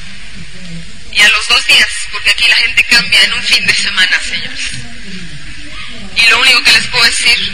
Y 1.12 1.20
a 1.20 1.28
los 1.30 1.48
dos 1.48 1.66
días, 1.66 1.88
porque 2.12 2.30
aquí 2.30 2.46
la 2.48 2.56
gente 2.56 2.84
cambia 2.84 3.22
en 3.24 3.32
un 3.32 3.42
fin 3.42 3.66
de 3.66 3.74
semana, 3.74 4.20
señores. 4.20 4.70
Y 6.16 6.26
lo 6.28 6.40
único 6.40 6.62
que 6.62 6.72
les 6.72 6.86
puedo 6.86 7.04
decir 7.04 7.52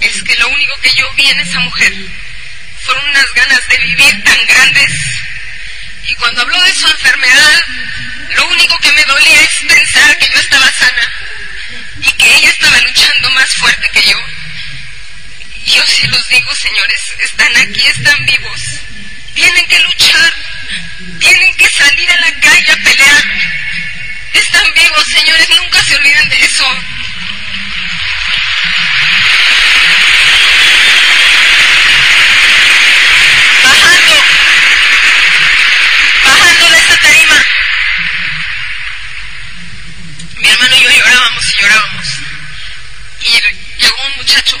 es 0.00 0.22
que 0.22 0.34
lo 0.36 0.48
único 0.48 0.72
que 0.80 0.92
yo 0.94 1.12
vi 1.14 1.28
en 1.28 1.40
esa 1.40 1.60
mujer 1.60 1.92
fueron 2.84 3.08
unas 3.08 3.32
ganas 3.34 3.68
de 3.68 3.78
vivir 3.78 4.24
tan 4.24 4.46
grandes. 4.46 4.92
Y 6.08 6.14
cuando 6.16 6.42
habló 6.42 6.60
de 6.62 6.74
su 6.74 6.88
enfermedad, 6.88 7.64
lo 8.34 8.46
único 8.48 8.78
que 8.78 8.92
me 8.92 9.04
dolía 9.04 9.42
es 9.42 9.52
pensar 9.68 10.18
que 10.18 10.28
yo 10.28 10.38
estaba 10.38 10.72
sana 10.72 11.12
y 12.00 12.12
que 12.12 12.34
ella 12.36 12.50
estaba 12.50 12.80
luchando 12.80 13.30
más 13.30 13.54
fuerte 13.54 13.88
que 13.90 14.02
yo. 14.02 14.18
Yo 15.66 15.82
sí 15.86 16.06
los 16.08 16.28
digo, 16.28 16.54
señores, 16.54 17.00
están 17.20 17.56
aquí, 17.56 17.86
están 17.86 18.26
vivos. 18.26 18.60
Tienen 19.34 19.66
que 19.66 19.78
luchar, 19.80 20.32
tienen 21.18 21.54
que 21.56 21.68
salir 21.68 22.10
a 22.10 22.20
la 22.20 22.40
calle 22.40 22.72
a 22.72 22.76
pelear. 22.76 23.24
Están 24.34 24.74
vivos, 24.74 25.06
señores, 25.08 25.48
nunca 25.50 25.84
se 25.84 25.96
olviden 25.96 26.28
de 26.28 26.44
eso. 26.44 26.64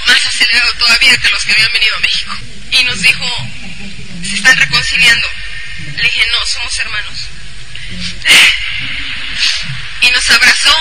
Más 0.06 0.26
acelerado 0.26 0.72
todavía 0.74 1.16
que 1.18 1.30
los 1.30 1.44
que 1.44 1.52
habían 1.52 1.72
venido 1.72 1.96
a 1.96 2.00
México 2.00 2.36
y 2.70 2.84
nos 2.84 3.00
dijo, 3.02 3.26
se 4.22 4.36
están 4.36 4.56
reconciliando. 4.56 5.28
Le 5.96 6.02
dije, 6.02 6.26
no, 6.32 6.46
somos 6.46 6.78
hermanos. 6.78 7.28
Y 10.00 10.10
nos 10.10 10.30
abrazó 10.30 10.76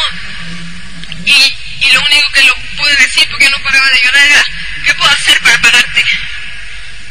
y, 1.25 1.55
y 1.81 1.91
lo 1.91 2.01
único 2.01 2.31
que 2.31 2.43
lo 2.43 2.55
pude 2.77 2.95
decir 2.97 3.27
porque 3.29 3.49
no 3.49 3.61
paraba 3.61 3.89
de 3.89 4.01
llorar 4.01 4.25
era, 4.25 4.45
¿qué 4.85 4.93
puedo 4.95 5.11
hacer 5.11 5.39
para 5.41 5.61
pagarte? 5.61 6.03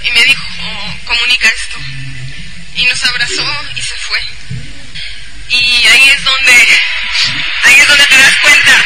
Y 0.02 0.10
me 0.10 0.24
dijo, 0.24 0.44
comunica 1.04 1.48
esto. 1.48 1.76
Y 2.74 2.84
nos 2.86 3.04
abrazó 3.04 3.68
y 3.76 3.82
se 3.82 3.94
fue. 3.96 4.20
Y 5.50 5.86
ahí 5.86 6.10
es 6.10 6.24
donde, 6.24 6.82
ahí 7.64 7.80
es 7.80 7.86
donde 7.86 8.06
te 8.06 8.16
das 8.16 8.36
cuenta 8.36 8.84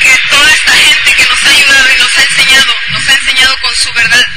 que 0.00 0.18
toda 0.28 0.54
esta 0.54 0.72
gente 0.72 0.99
que 1.20 1.28
nos 1.28 1.44
ha 1.44 1.50
ayudado 1.50 1.94
y 1.94 1.98
nos 1.98 2.16
ha 2.16 2.22
enseñado, 2.22 2.74
nos 2.92 3.08
ha 3.08 3.14
enseñado 3.14 3.60
con 3.60 3.76
su 3.76 3.92
verdad, 3.92 4.28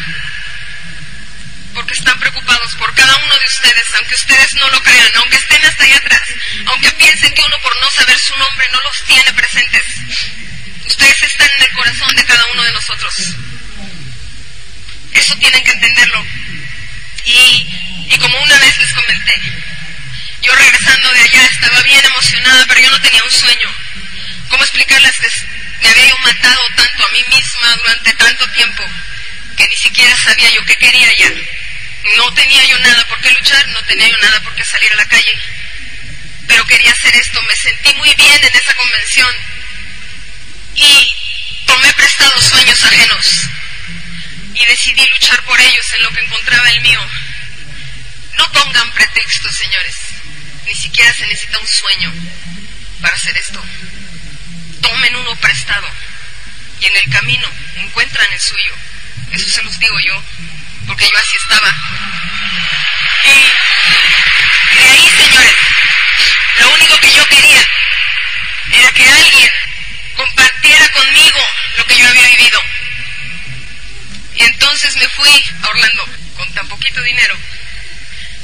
porque 1.73 1.93
están 1.93 2.19
preocupados 2.19 2.75
por 2.75 2.93
cada 2.93 3.15
uno 3.15 3.39
de 3.39 3.45
ustedes, 3.45 3.85
aunque 3.95 4.15
ustedes 4.15 4.53
no 4.55 4.69
lo 4.69 4.83
crean, 4.83 5.11
aunque 5.15 5.37
estén 5.37 5.65
hasta 5.65 5.83
allá 5.83 5.97
atrás, 5.97 6.21
aunque 6.65 6.91
piensen 6.91 7.33
que 7.33 7.41
uno 7.41 7.57
por 7.61 7.79
no 7.79 7.89
saber 7.89 8.19
su 8.19 8.37
nombre 8.37 8.67
no 8.73 8.81
los 8.81 9.03
tiene 9.05 9.33
presentes. 9.33 9.83
Ustedes 10.85 11.23
están 11.23 11.49
en 11.57 11.63
el 11.63 11.71
corazón 11.71 12.15
de 12.15 12.25
cada 12.25 12.45
uno 12.47 12.63
de 12.63 12.73
nosotros. 12.73 13.15
Eso 15.13 15.37
tienen 15.37 15.63
que 15.63 15.71
entenderlo. 15.71 16.25
Y, 17.23 18.07
y 18.09 18.17
como 18.19 18.41
una 18.41 18.59
vez 18.59 18.77
les 18.77 18.93
comenté, 18.93 19.41
yo 20.41 20.53
regresando 20.53 21.13
de 21.13 21.21
allá 21.21 21.45
estaba 21.45 21.81
bien 21.83 22.03
emocionada, 22.03 22.65
pero 22.67 22.81
yo 22.81 22.89
no 22.91 23.01
tenía 23.01 23.23
un 23.23 23.31
sueño. 23.31 23.73
¿Cómo 24.49 24.63
explicarles 24.63 25.17
que 25.17 25.52
me 25.83 25.89
había 25.89 26.15
matado 26.15 26.61
tanto 26.75 27.05
a 27.05 27.11
mí 27.11 27.23
misma 27.27 27.75
durante 27.75 28.13
tanto 28.13 28.49
tiempo 28.51 28.83
que 29.57 29.67
ni 29.67 29.75
siquiera 29.75 30.15
sabía 30.15 30.49
yo 30.51 30.65
qué 30.65 30.77
quería 30.77 31.13
ya? 31.17 31.31
No 32.17 32.33
tenía 32.33 32.63
yo 32.65 32.79
nada 32.79 33.05
por 33.07 33.19
qué 33.19 33.31
luchar, 33.31 33.67
no 33.67 33.83
tenía 33.83 34.07
yo 34.07 34.17
nada 34.17 34.39
por 34.41 34.55
qué 34.55 34.63
salir 34.63 34.91
a 34.93 34.95
la 34.95 35.05
calle. 35.07 35.37
Pero 36.47 36.65
quería 36.65 36.91
hacer 36.91 37.15
esto, 37.15 37.41
me 37.41 37.55
sentí 37.55 37.93
muy 37.95 38.13
bien 38.15 38.43
en 38.43 38.55
esa 38.55 38.73
convención 38.75 39.35
y 40.75 41.15
tomé 41.65 41.93
prestados 41.93 42.45
sueños 42.45 42.83
ajenos 42.83 43.49
y 44.53 44.65
decidí 44.65 45.05
luchar 45.07 45.43
por 45.43 45.59
ellos 45.59 45.93
en 45.93 46.03
lo 46.03 46.11
que 46.11 46.21
encontraba 46.21 46.71
el 46.71 46.81
mío. 46.81 47.01
No 48.37 48.51
pongan 48.51 48.91
pretextos, 48.91 49.55
señores. 49.55 49.95
Ni 50.65 50.75
siquiera 50.75 51.13
se 51.13 51.27
necesita 51.27 51.59
un 51.59 51.67
sueño 51.67 52.13
para 53.01 53.15
hacer 53.15 53.37
esto 53.37 53.63
tomen 54.83 55.15
uno 55.15 55.35
prestado 55.37 55.87
y 56.79 56.85
en 56.85 56.95
el 56.97 57.09
camino 57.09 57.47
encuentran 57.77 58.31
el 58.31 58.39
suyo. 58.39 58.73
Eso 59.31 59.49
se 59.49 59.63
los 59.63 59.79
digo 59.79 59.99
yo, 59.99 60.21
porque 60.85 61.09
yo 61.09 61.17
así 61.17 61.35
estaba. 61.37 61.73
Y 63.23 64.75
de 64.75 64.83
ahí, 64.83 65.09
señores, 65.17 65.55
lo 66.59 66.73
único 66.73 66.99
que 66.99 67.13
yo 67.13 67.27
quería 67.27 67.67
era 68.73 68.91
que 68.91 69.09
alguien 69.09 69.51
compartiera 70.15 70.91
conmigo 70.91 71.39
lo 71.77 71.85
que 71.87 71.97
yo 71.97 72.07
había 72.07 72.27
vivido. 72.27 72.61
Y 74.35 74.43
entonces 74.43 74.95
me 74.97 75.07
fui 75.09 75.45
a 75.63 75.67
Orlando 75.67 76.05
con 76.35 76.53
tan 76.53 76.67
poquito 76.67 77.01
dinero. 77.01 77.35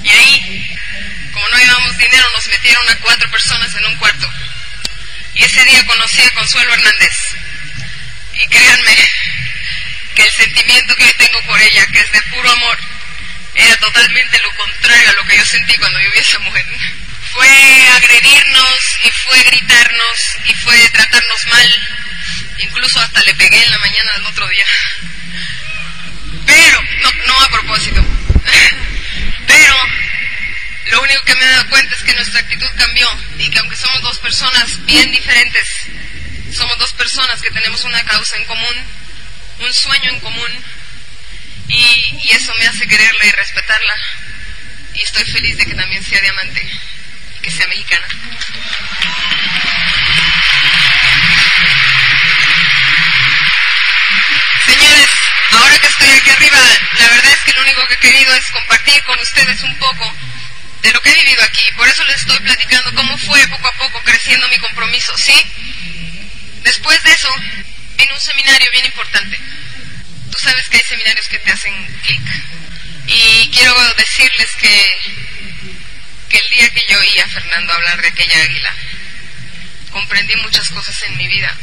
Y 0.03 0.09
ahí, 0.09 0.77
como 1.33 1.49
no 1.49 1.57
llevábamos 1.57 1.97
dinero, 1.97 2.25
nos 2.33 2.47
metieron 2.47 2.89
a 2.89 2.95
cuatro 2.99 3.29
personas 3.29 3.75
en 3.75 3.85
un 3.85 3.95
cuarto. 3.97 4.31
Y 5.39 5.45
ese 5.45 5.63
día 5.63 5.85
conocí 5.85 6.21
a 6.21 6.33
Consuelo 6.33 6.73
Hernández. 6.73 7.17
Y 8.33 8.47
créanme 8.47 9.11
que 10.13 10.23
el 10.23 10.31
sentimiento 10.31 10.95
que 10.97 11.13
tengo 11.13 11.41
por 11.43 11.61
ella, 11.61 11.87
que 11.87 11.99
es 12.01 12.11
de 12.11 12.21
puro 12.23 12.51
amor, 12.51 12.77
era 13.55 13.77
totalmente 13.77 14.37
lo 14.39 14.51
contrario 14.55 15.09
a 15.09 15.13
lo 15.13 15.25
que 15.25 15.37
yo 15.37 15.45
sentí 15.45 15.77
cuando 15.77 15.97
yo 16.01 16.11
vi 16.11 16.17
a 16.17 16.21
esa 16.21 16.39
mujer. 16.39 16.65
fue 17.33 17.87
agredirnos 17.95 18.99
y 19.05 19.11
fue 19.11 19.43
gritarnos 19.43 20.37
y 20.43 20.53
fue 20.55 20.89
tratarnos 20.89 21.45
mal. 21.47 21.87
Incluso 22.57 22.99
hasta 22.99 23.23
le 23.23 23.33
pegué 23.35 23.63
en 23.63 23.71
la 23.71 23.79
mañana 23.79 24.11
del 24.11 24.25
otro 24.25 24.47
día. 24.49 24.65
Pero, 26.45 26.81
no, 27.01 27.11
no 27.27 27.39
a 27.39 27.49
propósito. 27.49 28.05
Pero 29.47 29.75
lo 30.89 31.01
único 31.01 31.23
que 31.23 31.35
me 31.35 31.45
he 31.45 31.49
dado 31.49 31.69
cuenta 31.69 31.95
es 31.95 32.03
que 32.03 32.13
nuestra 32.13 32.39
actitud 32.39 32.69
cambió 32.77 33.07
y 33.37 33.49
que 33.49 33.59
aunque 33.59 33.75
somos 33.75 34.01
dos 34.01 34.17
personas 34.19 34.85
bien 34.85 35.11
diferentes, 35.11 35.67
somos 36.53 36.77
dos 36.79 36.93
personas 36.93 37.41
que 37.41 37.51
tenemos 37.51 37.83
una 37.83 38.03
causa 38.03 38.35
en 38.37 38.45
común, 38.45 38.75
un 39.59 39.73
sueño 39.73 40.09
en 40.11 40.19
común 40.19 40.63
y, 41.67 42.29
eso 42.31 42.53
me 42.57 42.67
hace 42.67 42.87
quererla 42.87 43.25
y 43.25 43.31
respetarla 43.31 43.95
y 44.93 45.01
estoy 45.01 45.25
feliz 45.25 45.57
de 45.57 45.65
que 45.65 45.75
también 45.75 46.03
sea 46.03 46.21
diamante 46.21 46.61
y 47.37 47.41
que 47.41 47.51
sea 47.51 47.67
mexicana. 47.67 48.07
Señores, 54.65 55.09
ahora 55.51 55.79
que 55.79 55.87
estoy 55.87 56.09
aquí 56.09 56.29
arriba, 56.29 56.59
la 56.99 57.09
verdad 57.09 57.31
es 57.33 57.39
que 57.39 57.53
lo 57.53 57.61
único 57.61 57.87
que 57.87 57.93
he 57.95 57.97
querido 57.97 58.33
es 58.35 58.51
compartir 58.51 59.03
con 59.03 59.19
ustedes 59.19 59.61
un 59.63 59.77
poco 59.77 60.15
de 60.81 60.91
lo 60.91 61.01
que 61.01 61.09
he 61.09 61.23
vivido 61.23 61.43
aquí. 61.43 61.65
Por 61.75 61.87
eso 61.87 62.03
les 62.05 62.15
estoy 62.21 62.39
platicando 62.39 62.93
cómo 62.95 63.17
fue 63.17 63.47
poco 63.47 63.67
a 63.67 63.73
poco 63.73 64.01
creciendo 64.03 64.47
mi 64.49 64.57
compromiso, 64.59 65.17
¿sí? 65.17 65.33
Después 66.63 67.01
de 67.03 67.11
eso, 67.11 67.29
en 67.97 68.11
un 68.13 68.19
seminario 68.19 68.71
bien 68.71 68.85
importante. 68.85 69.39
Tú 70.31 70.37
sabes 70.37 70.69
que 70.69 70.77
hay 70.77 70.83
seminarios 70.83 71.27
que 71.27 71.39
te 71.39 71.51
hacen 71.51 71.73
clic. 72.03 72.21
Y 73.07 73.49
quiero 73.51 73.93
decirles 73.95 74.51
que, 74.57 74.97
que 76.29 76.37
el 76.37 76.49
día 76.49 76.69
que 76.69 76.85
yo 76.87 76.99
oí 76.99 77.19
a 77.19 77.27
Fernando 77.27 77.73
hablar 77.73 78.01
de 78.01 78.07
aquella 78.07 78.43
águila, 78.43 78.73
comprendí 79.91 80.35
muchas 80.37 80.69
cosas 80.69 81.01
en 81.03 81.17
mi 81.17 81.27
vida. 81.27 81.55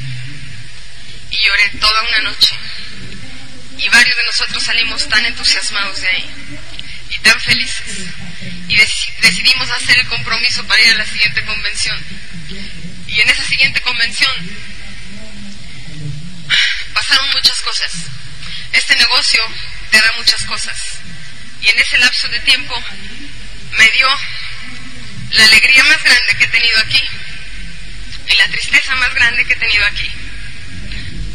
Y 1.31 1.39
lloré 1.39 1.71
toda 1.81 2.03
una 2.03 2.21
noche. 2.23 2.55
Y 3.79 3.89
varios 3.89 4.17
de 4.17 4.25
nosotros 4.25 4.63
salimos 4.63 5.09
tan 5.09 5.25
entusiasmados 5.25 6.01
de 6.01 6.09
ahí 6.09 6.31
y 7.11 7.19
tan 7.19 7.41
felices. 7.41 8.07
Y 8.69 8.77
decidimos 8.77 9.71
hacer 9.71 9.99
el 9.99 10.07
compromiso 10.09 10.67
para 10.67 10.83
ir 10.83 10.95
a 10.95 10.99
la 10.99 11.07
siguiente 11.07 11.45
convención. 11.45 11.99
Y 13.07 13.21
en 13.21 13.29
esa 13.31 13.45
siguiente 13.45 13.81
convención 13.81 14.33
pasaron 16.93 17.31
muchas 17.31 17.61
cosas. 17.61 17.93
Este 18.73 18.97
negocio 18.97 19.43
te 19.91 20.01
da 20.01 20.13
muchas 20.17 20.43
cosas. 20.45 20.77
Y 21.63 21.69
en 21.69 21.79
ese 21.79 21.99
lapso 21.99 22.29
de 22.29 22.41
tiempo 22.41 22.75
me 23.79 23.91
dio 23.91 24.09
la 25.31 25.45
alegría 25.45 25.85
más 25.85 26.03
grande 26.03 26.37
que 26.39 26.45
he 26.45 26.49
tenido 26.49 26.79
aquí 26.81 27.03
y 28.29 28.35
la 28.35 28.49
tristeza 28.49 28.95
más 28.97 29.15
grande 29.15 29.45
que 29.45 29.53
he 29.53 29.57
tenido 29.57 29.85
aquí. 29.87 30.11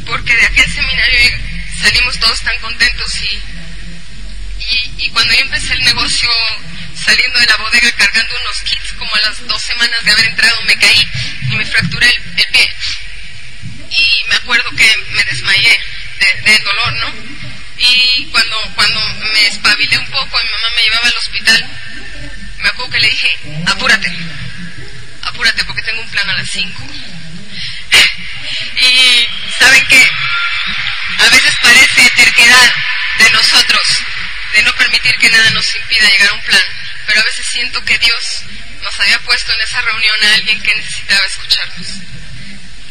Porque 0.05 0.35
de 0.35 0.45
aquel 0.45 0.71
seminario 0.71 1.39
salimos 1.81 2.19
todos 2.19 2.41
tan 2.41 2.57
contentos 2.59 3.17
y, 3.21 3.41
y, 4.59 5.05
y 5.05 5.09
cuando 5.09 5.33
yo 5.33 5.41
empecé 5.41 5.73
el 5.73 5.83
negocio 5.83 6.29
saliendo 7.03 7.39
de 7.39 7.45
la 7.47 7.57
bodega 7.57 7.91
cargando 7.93 8.35
unos 8.43 8.61
kits 8.61 8.93
como 8.93 9.15
a 9.15 9.19
las 9.21 9.47
dos 9.47 9.61
semanas 9.61 10.03
de 10.03 10.11
haber 10.11 10.25
entrado 10.25 10.61
me 10.63 10.77
caí 10.77 11.07
y 11.49 11.55
me 11.55 11.65
fracturé 11.65 12.07
el, 12.37 12.47
pie 12.47 12.75
y 13.89 14.23
me 14.29 14.35
acuerdo 14.35 14.69
que 14.75 14.95
me 15.11 15.23
desmayé 15.25 15.79
del 16.19 16.43
de 16.43 16.59
dolor, 16.59 16.93
¿no? 16.93 17.13
Y 17.77 18.25
cuando, 18.31 18.55
cuando 18.75 18.99
me 19.33 19.47
espabilé 19.47 19.97
un 19.97 20.05
poco 20.07 20.39
y 20.39 20.45
mi 20.45 20.51
mamá 20.51 20.67
me 20.75 20.83
llevaba 20.83 21.07
al 21.07 21.17
hospital, 21.17 21.69
me 22.59 22.69
acuerdo 22.69 22.91
que 22.91 22.99
le 22.99 23.09
dije, 23.09 23.37
apúrate, 23.65 24.11
apúrate 25.23 25.65
porque 25.65 25.81
tengo 25.81 26.01
un 26.01 26.11
plan 26.11 26.29
a 26.29 26.37
las 26.37 26.49
5. 26.49 26.83
y 28.81 29.27
saben 29.59 29.85
que 29.87 30.11
a 31.17 31.29
veces 31.29 31.55
parece 31.61 32.09
terquedad 32.15 32.75
de 33.17 33.29
nosotros, 33.31 34.03
de 34.53 34.61
no 34.63 34.73
permitir 34.75 35.17
que 35.17 35.29
nada 35.29 35.49
nos 35.49 35.75
impida 35.75 36.09
llegar 36.09 36.29
a 36.29 36.33
un 36.33 36.41
plan, 36.43 36.63
pero 37.05 37.21
a 37.21 37.23
veces 37.25 37.45
siento 37.45 37.83
que 37.83 37.97
Dios 37.99 38.43
nos 38.81 38.99
había 38.99 39.19
puesto 39.19 39.51
en 39.53 39.61
esa 39.61 39.81
reunión 39.81 40.23
a 40.23 40.33
alguien 40.35 40.61
que 40.61 40.75
necesitaba 40.75 41.25
escucharnos 41.25 42.01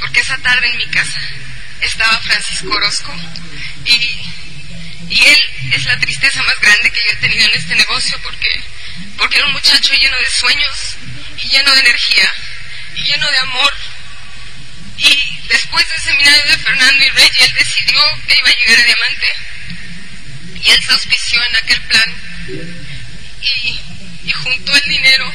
porque 0.00 0.20
esa 0.20 0.36
tarde 0.38 0.66
en 0.66 0.76
mi 0.78 0.86
casa 0.88 1.20
estaba 1.80 2.18
Francisco 2.20 2.72
Orozco 2.72 3.14
y, 3.84 3.94
y 5.08 5.22
él 5.24 5.44
es 5.72 5.84
la 5.84 5.98
tristeza 5.98 6.42
más 6.42 6.58
grande 6.60 6.90
que 6.90 7.00
yo 7.04 7.12
he 7.12 7.16
tenido 7.16 7.44
en 7.44 7.54
este 7.54 7.74
negocio 7.76 8.18
porque, 8.22 8.64
porque 9.16 9.36
era 9.36 9.46
un 9.46 9.52
muchacho 9.52 9.94
lleno 9.94 10.16
de 10.18 10.30
sueños 10.30 10.96
y 11.38 11.48
lleno 11.48 11.72
de 11.74 11.80
energía 11.80 12.34
y 12.94 13.04
lleno 13.04 13.30
de 13.30 13.38
amor. 13.38 13.72
Y 14.98 15.38
después 15.48 15.88
del 15.88 16.00
seminario 16.00 16.44
de 16.44 16.58
Fernando 16.58 17.04
y 17.04 17.08
Rey, 17.08 17.30
él 17.38 17.52
decidió 17.54 18.00
que 18.28 18.36
iba 18.36 18.48
a 18.48 18.52
llegar 18.52 18.80
a 18.80 18.84
Diamante. 18.84 19.34
Y 20.62 20.70
él 20.72 20.82
se 20.84 20.92
auspició 20.92 21.42
en 21.42 21.56
aquel 21.56 21.80
plan 21.82 22.14
el 24.76 24.88
dinero 24.88 25.32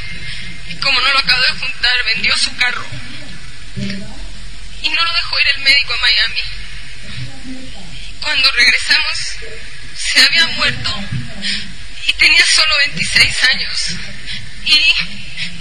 y 0.68 0.76
como 0.78 1.00
no 1.00 1.14
lo 1.14 1.20
acabó 1.20 1.42
de 1.42 1.60
juntar, 1.60 1.92
vendió 2.14 2.38
su 2.38 2.56
carro 2.58 2.86
y 4.82 4.90
no 4.90 5.04
lo 5.04 5.14
dejó 5.14 5.40
ir 5.40 5.48
el 5.56 5.62
médico 5.62 5.94
a 5.94 5.98
Miami. 5.98 6.42
Cuando 8.22 8.52
regresamos, 8.52 9.38
se 9.96 10.22
había 10.22 10.48
muerto 10.48 11.04
y 12.08 12.14
tenía 12.14 12.46
solo 12.46 12.78
26 12.86 13.44
años. 13.46 13.90
Y, 14.66 14.94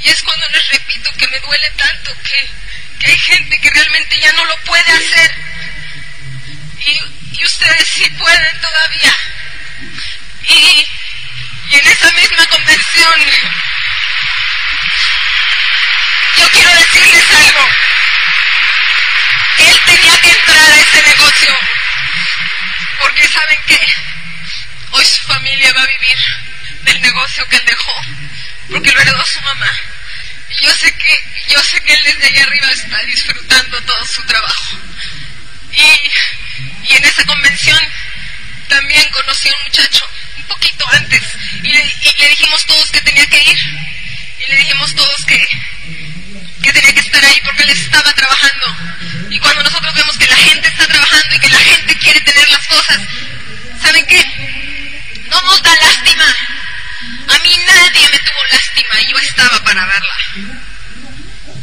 y 0.02 0.08
es 0.08 0.22
cuando 0.22 0.46
les 0.48 0.68
repito 0.72 1.10
que 1.18 1.28
me 1.28 1.40
duele 1.40 1.70
tanto 1.70 2.14
que, 2.22 2.50
que 3.00 3.10
hay 3.10 3.18
gente 3.18 3.60
que 3.60 3.70
realmente 3.70 4.18
ya 4.20 4.32
no 4.32 4.44
lo 4.44 4.56
puede 4.60 4.92
hacer. 4.92 5.34
Y, 6.86 7.40
y 7.40 7.44
ustedes 7.44 7.88
sí 7.88 8.08
pueden 8.10 8.60
todavía. 8.60 9.16
Y, 10.48 10.86
y 11.70 11.76
en 11.76 11.86
esa 11.86 12.10
misma 12.12 12.46
convención, 12.46 13.20
yo 16.36 16.50
quiero 16.50 16.70
decirles 16.70 17.30
algo. 17.30 17.68
Él 19.58 19.80
tenía 19.86 20.20
que 20.20 20.30
entrar 20.30 20.70
a 20.70 20.80
ese 20.80 21.02
negocio. 21.02 21.58
Porque 23.00 23.28
saben 23.28 23.58
que 23.66 23.94
hoy 24.90 25.04
su 25.04 25.22
familia 25.26 25.72
va 25.74 25.82
a 25.82 25.86
vivir 25.86 26.18
del 26.82 27.00
negocio 27.00 27.46
que 27.48 27.56
él 27.56 27.64
dejó. 27.66 27.92
Porque 28.70 28.92
lo 28.92 29.00
heredó 29.00 29.24
su 29.24 29.40
mamá. 29.42 29.70
Y 30.50 30.64
yo 30.64 30.74
sé 30.74 30.94
que, 30.96 31.24
yo 31.48 31.62
sé 31.62 31.80
que 31.82 31.94
él 31.94 32.04
desde 32.04 32.26
allá 32.26 32.42
arriba 32.44 32.70
está 32.70 32.98
disfrutando 33.04 33.80
todo 33.82 34.06
su 34.06 34.22
trabajo. 34.26 34.78
Y, 35.72 36.10
y 36.88 36.96
en 36.96 37.04
esa 37.04 37.24
convención 37.24 37.80
también 38.68 39.08
conocí 39.10 39.48
a 39.48 39.56
un 39.56 39.62
muchacho 39.64 40.08
un 40.36 40.44
poquito 40.44 40.86
antes. 40.88 41.22
Y 41.64 41.72
le, 41.72 41.82
y 41.82 42.20
le 42.20 42.28
dijimos 42.28 42.66
todos 42.66 42.90
que 42.90 43.00
tenía 43.00 43.26
que 43.26 43.38
ir. 43.42 43.58
Y 44.38 44.50
le 44.50 44.56
dijimos 44.58 44.94
todos 44.94 45.24
que, 45.24 45.48
que 46.62 46.72
tenía 46.72 46.92
que 46.92 47.00
estar 47.00 47.24
ahí 47.24 47.40
porque 47.42 47.62
él 47.62 47.70
estaba 47.70 48.12
trabajando. 48.12 48.76
Y 49.30 49.38
cuando 49.38 49.62
nosotros 49.62 49.94
vemos 49.94 50.18
que 50.18 50.26
la 50.26 50.36
gente 50.36 50.68
está 50.68 50.86
trabajando 50.86 51.34
y 51.34 51.38
que 51.38 51.48
la 51.48 51.58
gente 51.58 51.96
quiere 51.96 52.20
tener 52.20 52.48
las 52.50 52.66
cosas, 52.66 53.00
¿saben 53.80 54.06
qué? 54.06 54.22
No 55.30 55.40
nos 55.40 55.62
da 55.62 55.74
lástima. 55.74 56.36
A 57.28 57.38
mí 57.38 57.56
nadie 57.66 58.08
me 58.10 58.18
tuvo 58.18 58.44
lástima 58.52 59.00
y 59.00 59.06
yo 59.10 59.18
estaba 59.18 59.64
para 59.64 59.86
darla. 59.86 60.16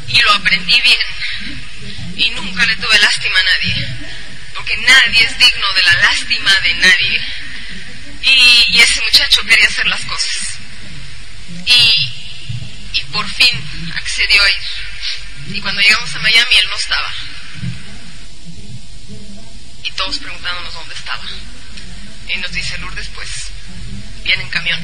Y 0.08 0.20
lo 0.22 0.34
aprendí 0.34 0.82
bien. 0.82 1.00
Y 2.18 2.30
nunca 2.32 2.66
le 2.66 2.76
tuve 2.78 2.98
lástima 2.98 3.40
a 3.40 3.44
nadie. 3.44 3.88
Porque 4.56 4.78
nadie 4.78 5.26
es 5.26 5.38
digno 5.38 5.74
de 5.74 5.84
la 5.84 5.94
lástima 5.94 6.60
de 6.62 6.74
nadie. 6.74 7.22
Y, 8.24 8.80
ese 8.80 9.02
muchacho 9.02 9.44
quería 9.46 9.68
hacer 9.68 9.86
las 9.88 10.02
cosas. 10.06 10.58
Y, 11.66 11.96
y 12.94 13.04
por 13.12 13.28
fin 13.30 13.92
accedió 13.96 14.44
a 14.44 14.50
ir. 14.50 15.56
Y 15.56 15.62
cuando 15.62 15.82
llegamos 15.82 16.14
a 16.16 16.20
Miami, 16.20 16.56
él 16.56 16.68
no 16.70 16.76
estaba. 16.76 17.14
Y 19.84 19.92
todos 19.92 20.18
preguntándonos 20.20 20.74
dónde 20.74 20.96
estaba. 20.96 21.24
Y 22.30 22.38
nos 22.38 22.52
dice 22.52 22.78
Lourdes, 22.78 23.10
pues, 23.14 23.30
viene 24.24 24.44
en 24.44 24.50
camión. 24.50 24.80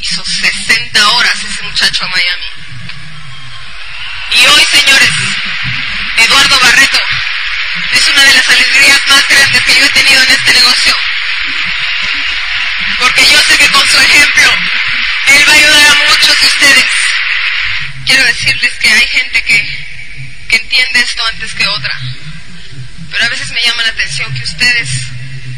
Hizo 0.00 0.24
60 0.24 1.08
horas 1.10 1.44
ese 1.44 1.62
muchacho 1.62 2.04
a 2.04 2.08
Miami. 2.08 2.46
Y 4.34 4.46
hoy, 4.46 4.66
señores, 4.66 5.10
Eduardo 6.16 6.58
Barreto 6.58 6.98
es 7.92 8.08
una 8.08 8.22
de 8.22 8.34
las 8.34 8.48
alegrías 8.48 9.00
más 9.08 9.28
grandes 9.28 9.62
que 9.62 9.74
yo 9.78 9.86
he 9.86 9.90
tenido 9.90 10.22
en 10.22 10.30
este 10.30 10.52
negocio. 10.52 10.96
Porque 12.98 13.32
yo 13.32 13.42
sé 13.42 13.58
que 13.58 13.68
con 13.70 13.86
su 13.88 14.00
ejemplo, 14.00 14.50
él 15.26 15.48
va 15.48 15.52
a 15.52 15.56
ayudar 15.56 15.88
a 15.88 16.10
muchos 16.10 16.40
de 16.40 16.46
ustedes. 16.46 16.86
Quiero 18.06 18.24
decirles 18.24 18.72
que 18.74 18.88
hay 18.88 19.06
gente 19.08 19.42
que, 19.42 19.86
que 20.48 20.56
entiende 20.56 21.00
esto 21.00 21.24
antes 21.26 21.54
que 21.54 21.66
otra. 21.66 22.00
Pero 23.10 23.24
a 23.24 23.28
veces 23.28 23.50
me 23.50 23.62
llama 23.62 23.82
la 23.82 23.90
atención 23.90 24.34
que 24.34 24.42
ustedes, 24.42 24.88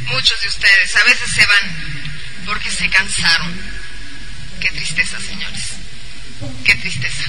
muchos 0.06 0.40
de 0.40 0.48
ustedes, 0.48 0.96
a 0.96 1.04
veces 1.04 1.32
se 1.32 1.46
van 1.46 1.94
porque 2.46 2.70
se 2.70 2.88
cansaron. 2.88 3.60
Qué 4.60 4.70
tristeza, 4.70 5.18
señores. 5.20 5.74
Qué 6.64 6.74
tristeza. 6.76 7.24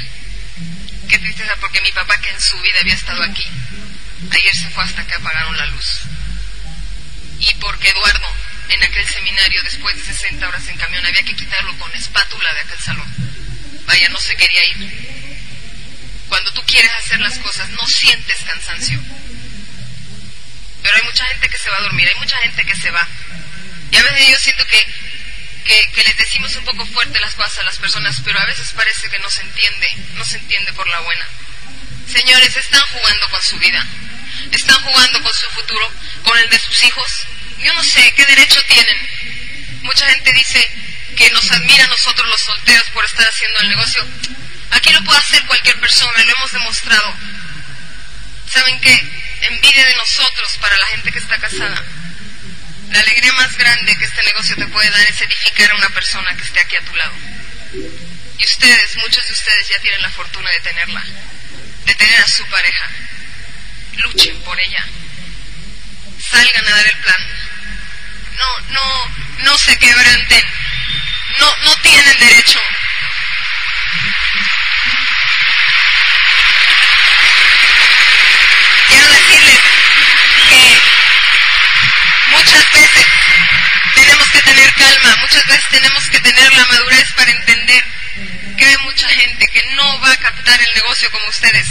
Qué 1.10 1.20
tristeza 1.20 1.54
porque 1.62 1.82
mi 1.82 1.92
papá 1.92 2.18
que 2.22 2.30
en 2.30 2.42
su 2.42 2.60
vida 2.62 2.80
había 2.80 2.96
estado 2.96 3.22
aquí, 3.24 3.48
ayer 4.32 4.56
se 4.56 4.70
fue 4.70 4.84
hasta 4.84 5.06
que 5.06 5.14
apagaron 5.14 5.58
la 5.58 5.66
luz. 5.68 6.02
Y 7.40 7.54
porque 7.56 7.90
Eduardo 7.90 8.34
en 8.70 8.84
aquel 8.84 9.08
seminario 9.08 9.64
después 9.64 9.96
de 9.96 10.14
60 10.14 10.48
horas 10.48 10.68
en 10.68 10.78
camión 10.78 11.06
había 11.06 11.24
que 11.24 11.36
quitarlo 11.36 11.78
con 11.78 11.94
espátula 11.96 12.54
de 12.54 12.62
aquel 12.62 12.80
salón. 12.80 13.08
Vaya, 13.86 14.10
no 14.10 14.20
se 14.20 14.36
quería 14.36 14.66
ir. 14.66 15.36
Cuando 16.28 16.52
tú 16.54 16.64
quieres 16.66 16.92
hacer 17.00 17.20
las 17.20 17.38
cosas 17.40 17.70
no 17.70 17.88
sientes 17.88 18.40
cansancio. 18.46 19.00
Pero 20.82 20.96
hay 20.96 21.04
mucha 21.04 21.26
gente 21.26 21.50
que 21.50 21.58
se 21.58 21.70
va 21.70 21.78
a 21.78 21.82
dormir, 21.82 22.08
hay 22.08 22.20
mucha 22.20 22.38
gente 22.38 22.66
que 22.66 22.76
se 22.76 22.92
va. 22.92 23.08
Y 23.92 23.98
a 23.98 24.04
veces 24.04 24.30
yo 24.30 24.38
siento 24.38 24.66
que, 24.68 24.86
que, 25.66 25.92
que 25.94 26.04
les 26.04 26.18
decimos 26.18 26.56
un 26.56 26.66
poco 26.66 26.86
fuerte 26.88 27.20
las 27.20 27.34
cosas 27.36 27.60
a 27.60 27.64
las 27.64 27.78
personas, 27.78 28.22
pero 28.24 28.40
a 28.40 28.46
veces 28.46 28.72
parece 28.74 29.10
que 29.10 29.20
no 29.20 29.30
se 29.30 29.42
entiende, 29.42 29.96
no 30.16 30.26
se 30.26 30.38
entiende 30.38 30.74
por 30.74 30.88
la 30.88 31.00
buena. 31.00 31.26
Señores, 32.12 32.56
están 32.56 32.82
jugando 32.92 33.30
con 33.30 33.42
su 33.42 33.58
vida, 33.58 33.86
están 34.52 34.82
jugando 34.84 35.24
con 35.24 35.34
su 35.34 35.50
futuro, 35.52 35.92
con 36.24 36.38
el 36.38 36.50
de 36.50 36.60
sus 36.60 36.84
hijos. 36.84 37.28
Yo 37.60 37.74
no 37.74 37.84
sé 37.84 38.14
qué 38.14 38.26
derecho 38.26 38.62
tienen. 38.66 38.98
Mucha 39.84 40.08
gente 40.10 40.34
dice 40.34 40.70
que 41.16 41.30
nos 41.32 41.50
admira 41.52 41.86
a 41.86 41.88
nosotros 41.88 42.28
los 42.28 42.42
solteros 42.42 42.90
por 42.90 43.06
estar 43.06 43.28
haciendo 43.28 43.60
el 43.62 43.70
negocio. 43.70 44.06
Aquí 44.72 44.92
lo 44.92 45.04
puede 45.04 45.20
hacer 45.20 45.46
cualquier 45.46 45.80
persona, 45.80 46.24
lo 46.24 46.32
hemos 46.32 46.52
demostrado. 46.52 47.16
¿Saben 48.52 48.80
qué? 48.82 48.94
Envidia 49.42 49.86
de 49.86 49.96
nosotros 49.96 50.58
para 50.60 50.78
la 50.78 50.88
gente 50.88 51.12
que 51.12 51.20
está 51.20 51.38
casada. 51.38 51.84
La 52.92 53.00
alegría 53.00 53.34
más 53.34 53.58
grande 53.58 53.98
que 53.98 54.06
este 54.06 54.24
negocio 54.24 54.56
te 54.56 54.68
puede 54.68 54.90
dar 54.90 55.08
es 55.08 55.22
edificar 55.22 55.72
a 55.72 55.76
una 55.76 55.90
persona 55.90 56.36
que 56.36 56.44
esté 56.44 56.60
aquí 56.60 56.76
a 56.76 56.86
tu 56.86 56.96
lado. 56.96 57.14
Y 58.38 58.44
ustedes, 58.44 58.96
muchos 58.98 59.26
de 59.26 59.34
ustedes 59.34 59.70
ya 59.70 59.80
tienen 59.80 60.02
la 60.02 60.10
fortuna 60.10 60.50
de 60.52 60.60
tenerla, 60.60 61.04
de 61.86 61.96
tener 61.96 62.22
a 62.22 62.28
su 62.28 62.46
pareja. 62.46 62.90
Luchen 63.98 64.40
por 64.42 64.60
ella. 64.60 64.86
Salgan 66.20 66.68
a 66.68 66.76
dar 66.76 66.86
el 66.86 66.98
plan. 66.98 67.22
No, 68.38 68.60
no, 68.70 69.16
no 69.44 69.58
se 69.58 69.78
quebranten. 69.78 70.46
No, 71.40 71.56
no 71.64 71.76
tienen 71.78 72.18
derecho. 72.20 72.60
Quiero 78.88 79.08
decirles 79.08 79.60
que 80.50 80.80
muchas 82.30 82.72
veces 82.72 83.06
tenemos 83.94 84.30
que 84.30 84.42
tener 84.42 84.74
calma, 84.74 85.16
muchas 85.22 85.48
veces 85.48 85.70
tenemos 85.70 86.10
que 86.10 86.20
tener 86.20 86.54
la 86.54 86.66
madurez 86.66 87.12
para 87.14 87.32
entender 87.32 87.84
que 88.58 88.66
hay 88.66 88.78
mucha 88.84 89.08
gente 89.10 89.48
que 89.48 89.64
no 89.76 90.00
va 90.00 90.12
a 90.12 90.18
captar 90.18 90.60
el 90.62 90.74
negocio 90.76 91.12
como 91.12 91.28
ustedes. 91.28 91.68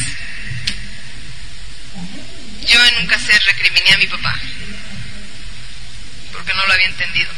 Yo 2.66 2.84
en 2.86 2.96
un 2.96 3.06
caser 3.06 3.42
recriminé 3.44 3.92
a 3.92 3.98
mi 3.98 4.06
papá 4.06 4.34
porque 6.44 6.58
no 6.58 6.66
lo 6.66 6.74
había 6.74 6.86
entendido. 6.86 7.30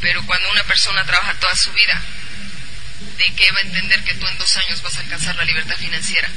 Pero 0.00 0.24
cuando 0.24 0.50
una 0.50 0.64
persona 0.64 1.04
trabaja 1.04 1.34
toda 1.34 1.54
su 1.54 1.70
vida, 1.72 2.00
¿de 3.18 3.34
qué 3.34 3.52
va 3.52 3.58
a 3.58 3.62
entender 3.62 4.02
que 4.04 4.14
tú 4.14 4.26
en 4.26 4.38
dos 4.38 4.56
años 4.56 4.80
vas 4.80 4.96
a 4.96 5.00
alcanzar 5.00 5.36
la 5.36 5.44
libertad 5.44 5.76
financiera? 5.76 6.28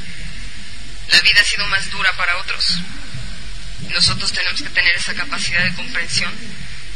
La 1.08 1.22
vida 1.22 1.40
ha 1.40 1.46
sido 1.46 1.66
más 1.68 1.90
dura 1.92 2.12
para 2.18 2.38
otros. 2.38 2.80
Nosotros 3.90 4.34
tenemos 4.34 4.62
que 4.62 4.70
tener 4.70 4.96
esa 4.96 5.14
capacidad 5.14 5.64
de 5.64 5.74
comprensión 5.76 6.34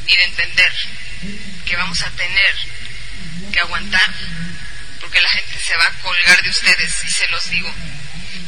y 0.08 0.16
de 0.16 0.24
entender 0.24 0.74
que 1.66 1.76
vamos 1.78 2.02
a 2.02 2.10
tener 2.12 2.56
que 3.52 3.60
aguantar, 3.60 4.14
porque 5.00 5.22
la 5.22 5.30
gente 5.30 5.60
se 5.60 5.76
va 5.78 5.86
a 5.86 6.02
colgar 6.02 6.42
de 6.44 6.50
ustedes, 6.50 7.04
y 7.06 7.10
se 7.10 7.28
los 7.30 7.50
digo. 7.50 7.74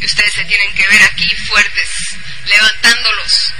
Y 0.02 0.06
ustedes 0.06 0.34
se 0.34 0.44
tienen 0.44 0.74
que 0.74 0.88
ver 0.88 1.04
aquí 1.04 1.34
fuertes, 1.36 2.18
levantándolos. 2.46 3.54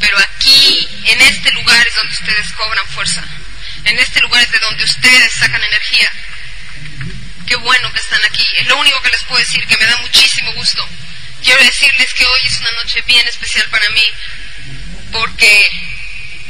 Pero 0.00 0.18
aquí, 0.18 0.88
en 1.04 1.20
este 1.20 1.52
lugar 1.52 1.86
es 1.86 1.94
donde 1.94 2.12
ustedes 2.12 2.52
cobran 2.52 2.86
fuerza. 2.88 3.24
En 3.84 3.98
este 3.98 4.20
lugar 4.20 4.42
es 4.42 4.50
de 4.50 4.58
donde 4.58 4.84
ustedes 4.84 5.32
sacan 5.32 5.62
energía. 5.62 6.12
Qué 7.46 7.56
bueno 7.56 7.92
que 7.92 8.00
están 8.00 8.20
aquí. 8.24 8.46
Es 8.56 8.66
lo 8.66 8.76
único 8.78 9.00
que 9.02 9.10
les 9.10 9.22
puedo 9.24 9.38
decir, 9.38 9.64
que 9.66 9.76
me 9.76 9.86
da 9.86 9.96
muchísimo 9.98 10.52
gusto. 10.54 10.86
Quiero 11.42 11.62
decirles 11.62 12.12
que 12.14 12.26
hoy 12.26 12.40
es 12.44 12.60
una 12.60 12.72
noche 12.72 13.02
bien 13.06 13.26
especial 13.28 13.68
para 13.70 13.88
mí, 13.90 14.12
porque 15.12 15.70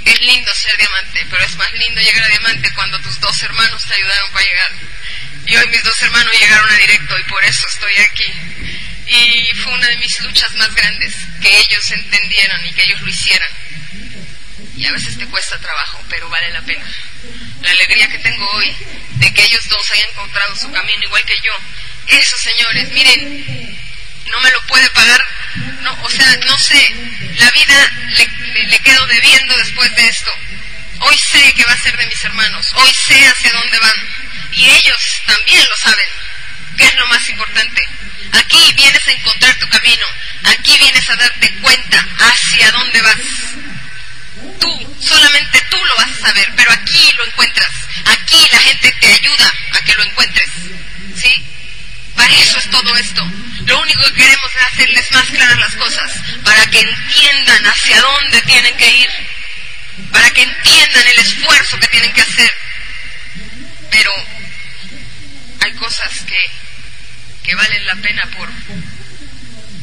es 0.06 0.20
lindo 0.20 0.54
ser 0.54 0.76
diamante, 0.78 1.26
pero 1.30 1.44
es 1.44 1.56
más 1.56 1.72
lindo 1.74 2.00
llegar 2.00 2.24
a 2.24 2.28
diamante 2.28 2.72
cuando 2.74 2.98
tus 3.00 3.20
dos 3.20 3.42
hermanos 3.42 3.84
te 3.86 3.94
ayudaron 3.94 4.32
para 4.32 4.46
llegar. 4.46 4.72
Y 5.46 5.56
hoy 5.56 5.68
mis 5.68 5.84
dos 5.84 6.02
hermanos 6.02 6.32
llegaron 6.40 6.70
a 6.70 6.76
directo 6.76 7.18
y 7.18 7.22
por 7.24 7.44
eso 7.44 7.66
estoy 7.68 7.96
aquí. 7.98 8.32
Y 9.06 9.54
fue 9.54 9.72
una 9.72 9.88
de 9.88 9.96
mis 9.96 10.20
luchas 10.20 10.52
más 10.54 10.74
grandes, 10.74 11.14
que 11.40 11.58
ellos 11.58 11.90
entendieran 11.90 12.66
y 12.66 12.72
que 12.72 12.82
ellos 12.84 13.00
lo 13.00 13.08
hicieran. 13.08 13.50
Y 14.76 14.84
a 14.86 14.92
veces 14.92 15.16
te 15.16 15.26
cuesta 15.26 15.58
trabajo, 15.58 16.02
pero 16.08 16.28
vale 16.28 16.50
la 16.50 16.62
pena. 16.62 16.84
La 17.62 17.70
alegría 17.70 18.08
que 18.08 18.18
tengo 18.18 18.48
hoy 18.52 18.76
de 19.16 19.32
que 19.32 19.44
ellos 19.44 19.68
dos 19.68 19.90
hayan 19.92 20.10
encontrado 20.10 20.56
su 20.56 20.70
camino 20.70 21.02
igual 21.04 21.24
que 21.24 21.40
yo. 21.40 21.52
Eso, 22.08 22.36
señores, 22.36 22.90
miren, 22.90 23.76
no 24.30 24.40
me 24.40 24.50
lo 24.50 24.60
puede 24.62 24.88
pagar, 24.90 25.24
no, 25.82 26.02
o 26.02 26.10
sea, 26.10 26.36
no 26.46 26.58
sé, 26.58 26.94
la 27.38 27.50
vida 27.50 27.92
le, 28.10 28.64
le, 28.64 28.78
quedo 28.80 29.06
debiendo 29.06 29.56
después 29.56 29.94
de 29.96 30.08
esto. 30.08 30.30
Hoy 31.00 31.18
sé 31.18 31.52
que 31.54 31.64
va 31.64 31.72
a 31.72 31.78
ser 31.78 31.96
de 31.96 32.06
mis 32.06 32.24
hermanos, 32.24 32.72
hoy 32.74 32.94
sé 32.94 33.26
hacia 33.26 33.52
dónde 33.52 33.78
van, 33.78 34.08
y 34.52 34.70
ellos 34.70 35.22
también 35.26 35.66
lo 35.68 35.76
saben, 35.76 36.08
que 36.76 36.84
es 36.86 36.94
lo 36.96 37.06
más 37.06 37.28
importante. 37.28 37.88
Aquí 38.32 38.72
vienes 38.74 39.06
a 39.06 39.12
encontrar 39.12 39.54
tu 39.58 39.68
camino, 39.68 40.06
aquí 40.44 40.78
vienes 40.78 41.08
a 41.08 41.16
darte 41.16 41.52
cuenta 41.60 42.06
hacia 42.18 42.70
dónde 42.72 43.02
vas. 43.02 43.16
Tú, 44.60 44.96
solamente 45.00 45.60
tú 45.70 45.84
lo 45.84 45.96
vas 45.96 46.10
a 46.10 46.26
saber, 46.26 46.52
pero 46.56 46.70
aquí 46.72 47.12
lo 47.16 47.26
encuentras, 47.26 47.70
aquí 48.04 48.48
la 48.52 48.58
gente 48.58 48.94
te 49.00 49.12
ayuda 49.12 49.54
a 49.72 49.80
que 49.82 49.94
lo 49.94 50.02
encuentres, 50.04 50.50
¿sí? 51.16 51.44
Para 52.14 52.34
eso 52.34 52.58
es 52.58 52.70
todo 52.70 52.96
esto. 52.96 53.22
Lo 53.66 53.80
único 53.80 54.04
que 54.04 54.14
queremos 54.14 54.50
es 54.56 54.62
hacerles 54.72 55.12
más 55.12 55.26
claras 55.26 55.58
las 55.58 55.74
cosas, 55.74 56.12
para 56.44 56.66
que 56.70 56.80
entiendan 56.80 57.66
hacia 57.66 58.00
dónde 58.00 58.42
tienen 58.42 58.76
que 58.76 58.88
ir, 58.88 59.10
para 60.12 60.30
que 60.30 60.42
entiendan 60.42 61.06
el 61.06 61.18
esfuerzo 61.18 61.78
que 61.78 61.88
tienen 61.88 62.12
que 62.12 62.22
hacer. 62.22 62.52
Pero 63.90 64.12
hay 65.60 65.72
cosas 65.72 66.20
que, 66.26 66.50
que 67.46 67.54
valen 67.54 67.86
la 67.86 67.94
pena 67.96 68.26
por, 68.36 68.48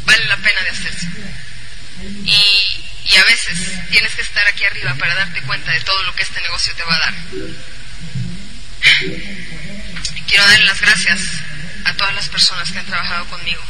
valen 0.05 0.29
la 0.29 0.37
pena 0.37 0.61
de 0.61 0.69
hacerse. 0.69 1.07
Y, 2.25 2.83
y 3.05 3.15
a 3.15 3.23
veces 3.23 3.57
tienes 3.89 4.13
que 4.15 4.21
estar 4.21 4.45
aquí 4.47 4.65
arriba 4.65 4.93
para 4.95 5.15
darte 5.15 5.41
cuenta 5.43 5.71
de 5.71 5.79
todo 5.81 6.03
lo 6.03 6.13
que 6.13 6.23
este 6.23 6.41
negocio 6.41 6.75
te 6.75 6.83
va 6.83 6.95
a 6.95 6.99
dar. 6.99 7.13
Quiero 10.27 10.45
darle 10.45 10.65
las 10.65 10.81
gracias 10.81 11.21
a 11.85 11.93
todas 11.93 12.13
las 12.15 12.27
personas 12.27 12.69
que 12.69 12.79
han 12.79 12.85
trabajado 12.85 13.25
conmigo. 13.27 13.63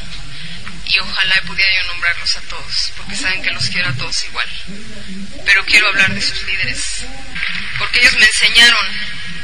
Y 0.86 1.00
ojalá 1.00 1.42
pudiera 1.44 1.72
yo 1.76 1.88
nombrarlos 1.88 2.38
a 2.38 2.42
todos, 2.42 2.94
porque 2.98 3.16
saben 3.16 3.42
que 3.42 3.52
los 3.52 3.70
quiero 3.70 3.90
a 3.90 3.94
todos 3.94 4.26
igual. 4.26 4.50
Pero 5.46 5.66
quiero 5.66 5.88
hablar 5.88 6.14
de 6.14 6.22
sus 6.22 6.44
líderes, 6.44 7.06
porque 7.78 8.02
ellos 8.02 8.14
me 8.20 8.26
enseñaron 8.26 8.86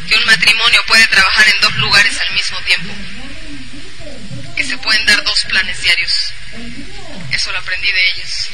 que 0.07 0.15
un 0.17 0.25
matrimonio 0.25 0.83
puede 0.87 1.07
trabajar 1.07 1.47
en 1.47 1.61
dos 1.61 1.75
lugares 1.77 2.19
al 2.19 2.33
mismo 2.33 2.59
tiempo, 2.61 2.93
se 4.69 4.77
pueden 4.77 5.03
dar 5.07 5.23
dos 5.23 5.45
planes 5.45 5.81
diarios. 5.81 6.31
Eso 7.31 7.51
lo 7.51 7.57
aprendí 7.57 7.91
de 7.91 8.09
ellos. 8.11 8.49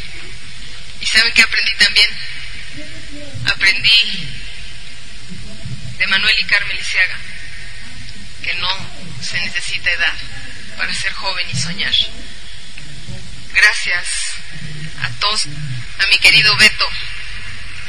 ¿Y 1.01 1.05
saben 1.05 1.33
qué 1.33 1.41
aprendí 1.41 1.73
también? 1.73 2.09
Aprendí 3.47 4.29
de 5.97 6.07
Manuel 6.07 6.35
y 6.39 6.43
Carmen 6.45 6.77
Lisiaga, 6.77 7.17
que 8.41 8.53
no 8.55 8.69
se 9.21 9.39
necesita 9.39 9.91
edad 9.91 10.13
para 10.77 10.93
ser 10.93 11.11
joven 11.11 11.49
y 11.51 11.57
soñar. 11.57 11.93
Gracias 13.51 14.07
a 15.01 15.09
todos, 15.19 15.47
a 15.99 16.07
mi 16.07 16.17
querido 16.19 16.55
Beto, 16.55 16.87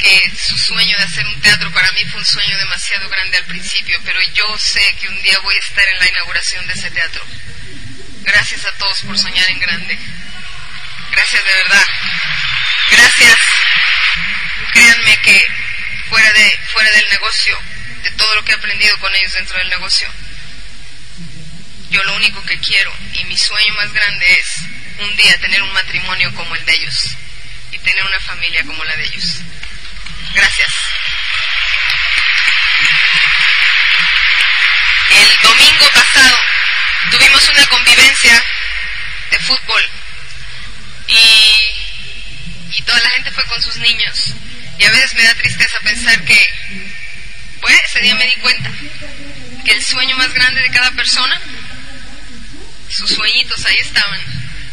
que 0.01 0.33
su 0.37 0.59
sueño 0.59 0.99
de 0.99 1.05
hacer 1.05 1.25
un 1.27 1.41
teatro 1.41 1.71
para 1.73 1.93
mí 1.93 2.05
fue 2.07 2.19
un 2.19 2.27
sueño 2.27 2.59
demasiado 2.59 3.09
grande 3.09 3.37
al 3.37 3.45
principio, 3.45 4.01
pero 4.05 4.21
yo 4.35 4.59
sé 4.59 4.97
que 5.01 5.09
un 5.09 5.23
día 5.23 5.39
voy 5.41 5.55
a 5.55 5.61
estar 5.61 5.87
en 5.87 5.99
la 6.01 6.09
inauguración 6.09 6.67
de 6.67 6.73
ese 6.73 6.91
teatro. 6.91 7.25
Gracias 8.27 8.65
a 8.65 8.73
todos 8.73 9.03
por 9.03 9.19
soñar 9.19 9.49
en 9.49 9.59
grande. 9.59 9.99
Gracias 11.13 11.45
de 11.45 11.55
verdad. 11.55 11.87
Gracias. 12.91 13.39
Créanme 14.73 15.17
que 15.19 15.47
fuera 16.11 16.33
de 16.33 16.61
fuera 16.73 16.91
del 16.91 17.07
negocio, 17.11 17.59
de 18.03 18.11
todo 18.13 18.35
lo 18.35 18.45
que 18.45 18.53
he 18.53 18.57
aprendido 18.57 18.97
con 18.99 19.15
ellos 19.15 19.33
dentro 19.33 19.59
del 19.59 19.69
negocio, 19.71 20.09
yo 21.91 22.03
lo 22.05 22.17
único 22.17 22.43
que 22.45 22.59
quiero 22.59 22.93
y 23.13 23.25
mi 23.25 23.37
sueño 23.37 23.75
más 23.75 23.93
grande 23.93 24.39
es 24.39 24.59
un 24.99 25.17
día 25.17 25.39
tener 25.39 25.63
un 25.63 25.73
matrimonio 25.73 26.35
como 26.35 26.55
el 26.55 26.65
de 26.65 26.75
ellos 26.75 27.17
y 27.73 27.79
tener 27.79 28.05
una 28.05 28.21
familia 28.21 28.65
como 28.65 28.85
la 28.85 28.97
de 28.97 29.05
ellos. 29.05 29.41
Gracias. 30.35 30.73
El, 35.11 35.39
domingo 35.43 35.91
pasado 35.91 36.39
tuvimos 37.11 37.49
una 37.49 37.67
convivencia 37.67 38.45
de 39.31 39.39
fútbol 39.41 39.83
y, 41.09 42.77
y 42.77 42.83
toda 42.83 43.01
la 43.01 43.11
gente 43.11 43.31
fue 43.33 43.45
con 43.45 43.63
sus 43.63 43.77
niños. 43.77 44.35
Y 44.79 44.85
a 44.85 44.91
veces 44.91 45.15
me 45.15 45.25
da 45.25 45.35
tristeza 45.35 45.81
pensar 45.81 46.23
que, 46.25 46.55
pues 47.61 47.81
ese 47.85 48.01
día 48.01 48.15
me 48.15 48.27
di 48.27 48.35
cuenta 48.35 48.71
que 49.65 49.73
el 49.73 49.83
sueño 49.83 50.17
más 50.17 50.33
grande 50.35 50.61
de 50.61 50.71
cada 50.71 50.91
persona, 50.93 51.41
sus 52.89 53.11
sueñitos 53.11 53.65
ahí 53.65 53.79
estaban 53.79 54.21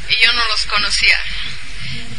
y 0.10 0.26
yo 0.26 0.34
no 0.34 0.46
los 0.46 0.66
conocía. 0.66 1.18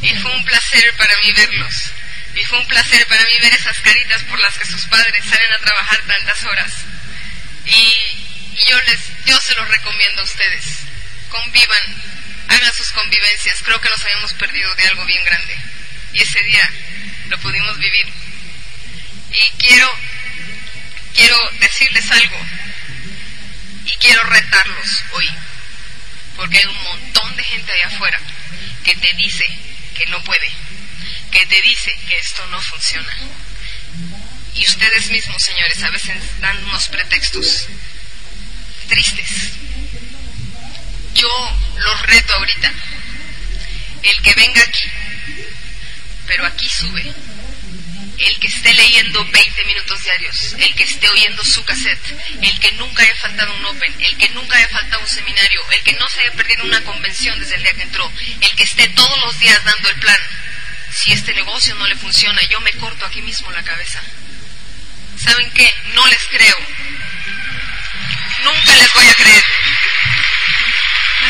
Y 0.02 0.14
fue 0.16 0.32
un 0.32 0.44
placer 0.44 0.92
para 0.96 1.16
mí 1.20 1.32
verlos. 1.32 1.92
Y 2.34 2.44
fue 2.44 2.58
un 2.58 2.66
placer 2.66 3.06
para 3.06 3.24
mí 3.24 3.38
ver 3.40 3.54
esas 3.54 3.78
caritas 3.80 4.22
por 4.24 4.40
las 4.40 4.58
que 4.58 4.66
sus 4.66 4.84
padres 4.86 5.24
salen 5.24 5.52
a 5.52 5.64
trabajar 5.64 5.98
tantas 6.06 6.44
horas. 6.44 6.72
Y, 7.66 7.96
y 8.56 8.64
yo 8.70 8.80
les, 8.82 9.00
yo 9.26 9.40
se 9.40 9.54
los 9.54 9.68
recomiendo 9.68 10.20
a 10.20 10.24
ustedes. 10.24 10.64
Convivan, 11.28 12.02
hagan 12.48 12.72
sus 12.72 12.90
convivencias. 12.92 13.62
Creo 13.62 13.80
que 13.80 13.88
nos 13.88 14.02
habíamos 14.04 14.32
perdido 14.34 14.74
de 14.76 14.86
algo 14.86 15.04
bien 15.06 15.24
grande. 15.24 15.56
Y 16.12 16.22
ese 16.22 16.40
día 16.44 16.70
lo 17.28 17.38
pudimos 17.40 17.76
vivir. 17.78 18.06
Y 19.32 19.58
quiero, 19.58 19.90
quiero 21.14 21.36
decirles 21.58 22.10
algo. 22.10 22.46
Y 23.86 23.92
quiero 23.96 24.22
retarlos 24.22 25.02
hoy. 25.12 25.28
Porque 26.36 26.58
hay 26.58 26.66
un 26.66 26.82
montón 26.82 27.36
de 27.36 27.44
gente 27.44 27.72
allá 27.72 27.86
afuera 27.88 28.20
que 28.84 28.94
te 28.96 29.12
dice 29.14 29.44
que 29.96 30.06
no 30.06 30.22
puede, 30.24 30.50
que 31.30 31.46
te 31.46 31.62
dice 31.62 31.94
que 32.08 32.18
esto 32.18 32.44
no 32.48 32.60
funciona. 32.60 33.16
Y 34.54 34.66
ustedes 34.66 35.10
mismos, 35.10 35.42
señores, 35.42 35.82
a 35.82 35.90
veces 35.90 36.40
dan 36.40 36.62
unos 36.64 36.88
pretextos 36.88 37.68
tristes. 38.86 39.52
Yo 41.14 41.28
los 41.76 42.02
reto 42.02 42.34
ahorita. 42.34 42.72
El 44.02 44.22
que 44.22 44.34
venga 44.34 44.60
aquí, 44.62 44.90
pero 46.26 46.44
aquí 46.46 46.68
sube. 46.68 47.14
El 48.18 48.38
que 48.38 48.46
esté 48.46 48.72
leyendo 48.72 49.24
20 49.24 49.64
minutos 49.64 50.04
diarios, 50.04 50.54
el 50.58 50.74
que 50.74 50.84
esté 50.84 51.08
oyendo 51.08 51.42
su 51.44 51.64
cassette, 51.64 52.14
el 52.42 52.60
que 52.60 52.70
nunca 52.72 53.02
haya 53.02 53.16
faltado 53.16 53.52
un 53.56 53.64
Open, 53.64 53.94
el 53.98 54.16
que 54.18 54.28
nunca 54.30 54.56
haya 54.56 54.68
faltado 54.68 55.02
un 55.02 55.08
seminario, 55.08 55.60
el 55.72 55.80
que 55.80 55.94
no 55.94 56.08
se 56.08 56.20
haya 56.20 56.32
perdido 56.32 56.64
una 56.64 56.84
convención 56.84 57.38
desde 57.40 57.56
el 57.56 57.62
día 57.62 57.74
que 57.74 57.82
entró, 57.82 58.10
el 58.40 58.54
que 58.54 58.62
esté 58.62 58.86
todos 58.88 59.18
los 59.20 59.38
días 59.40 59.64
dando 59.64 59.88
el 59.88 59.96
plan. 59.96 60.20
Si 60.92 61.12
este 61.12 61.34
negocio 61.34 61.74
no 61.74 61.86
le 61.88 61.96
funciona, 61.96 62.40
yo 62.44 62.60
me 62.60 62.72
corto 62.74 63.04
aquí 63.04 63.20
mismo 63.20 63.50
la 63.50 63.64
cabeza. 63.64 64.00
¿Saben 65.18 65.50
qué? 65.50 65.72
No 65.94 66.06
les 66.06 66.24
creo. 66.28 66.56
Nunca 68.44 68.74
les 68.76 68.92
voy 68.92 69.06
a 69.06 69.14
creer. 69.14 69.44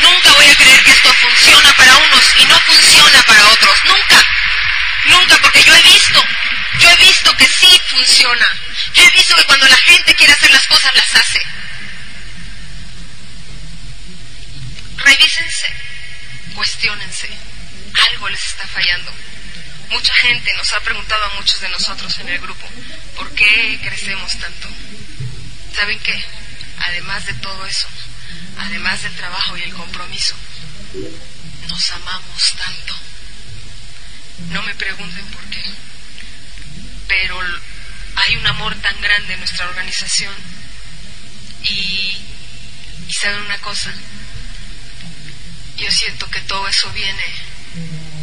Nunca 0.01 0.33
voy 0.33 0.47
a 0.47 0.55
creer 0.55 0.83
que 0.83 0.91
esto 0.91 1.13
funciona 1.13 1.73
para 1.75 1.95
unos 1.95 2.35
y 2.37 2.45
no 2.45 2.59
funciona 2.59 3.23
para 3.23 3.47
otros. 3.47 3.83
Nunca. 3.85 4.27
Nunca, 5.05 5.37
porque 5.41 5.63
yo 5.63 5.75
he 5.75 5.81
visto, 5.83 6.25
yo 6.79 6.89
he 6.89 6.95
visto 6.97 7.37
que 7.37 7.47
sí 7.47 7.81
funciona. 7.87 8.47
Yo 8.93 9.03
he 9.03 9.11
visto 9.11 9.35
que 9.35 9.45
cuando 9.45 9.67
la 9.67 9.77
gente 9.77 10.15
quiere 10.15 10.33
hacer 10.33 10.51
las 10.51 10.67
cosas, 10.67 10.95
las 10.95 11.15
hace. 11.15 11.41
Revísense, 14.97 15.73
cuestionense. 16.55 17.29
Algo 18.11 18.29
les 18.29 18.45
está 18.45 18.67
fallando. 18.67 19.13
Mucha 19.89 20.13
gente 20.15 20.53
nos 20.55 20.73
ha 20.73 20.79
preguntado 20.81 21.23
a 21.25 21.33
muchos 21.35 21.61
de 21.61 21.69
nosotros 21.69 22.17
en 22.19 22.29
el 22.29 22.39
grupo, 22.39 22.67
¿por 23.15 23.33
qué 23.35 23.79
crecemos 23.83 24.37
tanto? 24.39 24.67
¿Saben 25.75 25.99
qué? 25.99 26.25
Además 26.79 27.25
de 27.25 27.33
todo 27.35 27.65
eso, 27.65 27.87
además 28.59 29.01
del 29.03 29.15
trabajo 29.15 29.57
y 29.57 29.63
el 29.63 29.73
compromiso, 29.73 30.35
nos 31.67 31.91
amamos 31.91 32.55
tanto. 32.57 32.95
No 34.51 34.61
me 34.63 34.75
pregunten 34.75 35.25
por 35.27 35.43
qué, 35.45 35.63
pero 37.07 37.39
hay 38.15 38.35
un 38.37 38.47
amor 38.47 38.75
tan 38.75 38.99
grande 39.01 39.33
en 39.33 39.39
nuestra 39.39 39.67
organización 39.67 40.33
y, 41.63 42.17
y 43.07 43.13
saben 43.13 43.41
una 43.41 43.57
cosa, 43.59 43.91
yo 45.77 45.91
siento 45.91 46.29
que 46.29 46.41
todo 46.41 46.67
eso 46.67 46.91
viene 46.91 47.23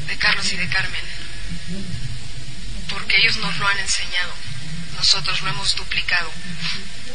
de 0.07 0.17
Carlos 0.17 0.51
y 0.53 0.57
de 0.57 0.69
Carmen, 0.69 1.05
porque 2.89 3.17
ellos 3.17 3.37
nos 3.39 3.57
lo 3.59 3.69
han 3.69 3.79
enseñado, 3.79 4.33
nosotros 4.97 5.41
lo 5.43 5.51
hemos 5.51 5.75
duplicado. 5.77 6.31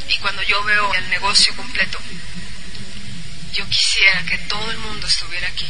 Y 0.09 0.17
cuando 0.19 0.41
yo 0.43 0.63
veo 0.63 0.93
el 0.93 1.09
negocio 1.09 1.55
completo, 1.55 1.99
yo 3.53 3.67
quisiera 3.69 4.23
que 4.23 4.37
todo 4.39 4.71
el 4.71 4.77
mundo 4.77 5.07
estuviera 5.07 5.47
aquí, 5.47 5.67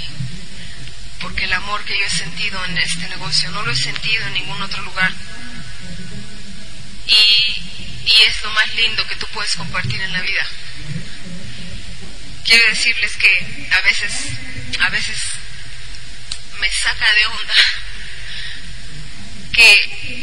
porque 1.20 1.46
el 1.46 1.54
amor 1.54 1.84
que 1.86 1.98
yo 1.98 2.06
he 2.06 2.10
sentido 2.10 2.64
en 2.66 2.78
este 2.78 3.08
negocio 3.10 3.50
no 3.52 3.64
lo 3.64 3.72
he 3.72 3.76
sentido 3.76 4.28
en 4.28 4.34
ningún 4.34 4.62
otro 4.62 4.82
lugar. 4.84 5.14
Y, 7.08 7.62
y 8.06 8.14
es 8.28 8.44
lo 8.44 8.52
más 8.52 8.74
lindo 8.76 9.08
que 9.08 9.16
tú 9.16 9.28
puedes 9.34 9.56
compartir 9.56 10.02
en 10.02 10.14
la 10.14 10.22
vida. 10.22 10.46
Quiero 12.44 12.68
decirles 12.70 13.16
que 13.18 13.68
a 13.72 13.82
veces, 13.82 14.14
a 14.80 14.90
veces 14.90 15.18
me 16.60 16.70
saca 16.72 17.14
de 17.14 17.26
onda 17.26 17.54
que, 19.54 20.17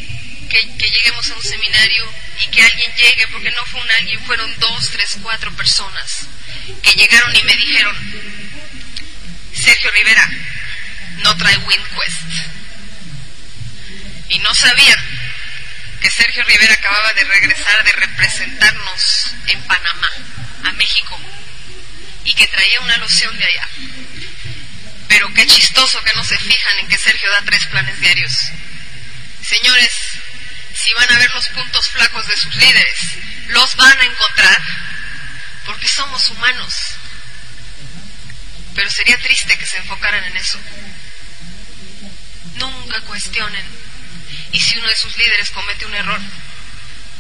que, 0.55 0.77
que 0.77 0.91
lleguemos 0.91 1.31
a 1.31 1.35
un 1.35 1.43
seminario 1.43 2.13
y 2.45 2.51
que 2.51 2.63
alguien 2.63 2.95
llegue, 2.95 3.27
porque 3.29 3.51
no 3.51 3.67
fue 3.67 3.81
un 3.81 3.91
alguien, 3.91 4.25
fueron 4.25 4.59
dos, 4.61 4.91
tres, 4.91 5.19
cuatro 5.21 5.53
personas 5.57 6.27
que 6.83 6.93
llegaron 6.93 7.35
y 7.35 7.43
me 7.43 7.57
dijeron, 7.57 7.97
Sergio 9.53 9.91
Rivera 9.91 10.31
no 11.19 11.37
trae 11.37 11.57
WinQuest. 11.59 12.21
Y 14.29 14.39
no 14.39 14.55
sabían 14.55 14.99
que 16.01 16.11
Sergio 16.11 16.45
Rivera 16.45 16.75
acababa 16.75 17.13
de 17.15 17.25
regresar 17.25 17.85
de 17.85 17.93
representarnos 17.93 19.35
en 19.49 19.61
Panamá, 19.63 20.11
a 20.65 20.73
México, 20.73 21.19
y 22.25 22.35
que 22.35 22.47
traía 22.49 22.81
una 22.81 22.97
loción 22.99 23.37
de 23.39 23.45
allá. 23.45 23.69
Pero 25.09 25.33
qué 25.35 25.47
chistoso 25.47 26.03
que 26.03 26.15
no 26.15 26.25
se 26.25 26.39
fijan 26.39 26.79
en 26.79 26.89
que 26.89 26.99
Sergio 26.99 27.31
da 27.31 27.43
tres 27.43 27.67
planes 27.67 28.01
diarios. 28.01 28.51
Señores, 29.43 29.93
si 30.85 30.93
van 30.93 31.11
a 31.11 31.19
ver 31.19 31.31
los 31.33 31.49
puntos 31.49 31.89
flacos 31.89 32.27
de 32.27 32.37
sus 32.37 32.55
líderes, 32.57 32.99
los 33.49 33.75
van 33.77 33.99
a 33.99 34.05
encontrar 34.05 34.63
porque 35.65 35.89
somos 35.89 36.29
humanos. 36.29 36.75
Pero 38.75 38.91
sería 38.91 39.19
triste 39.19 39.57
que 39.57 39.65
se 39.65 39.79
enfocaran 39.79 40.25
en 40.25 40.37
eso. 40.37 40.59
Nunca 42.57 43.01
cuestionen. 43.03 43.65
Y 44.53 44.61
si 44.61 44.77
uno 44.77 44.89
de 44.89 44.97
sus 44.97 45.17
líderes 45.17 45.51
comete 45.51 45.87
un 45.87 45.95
error, 45.95 46.21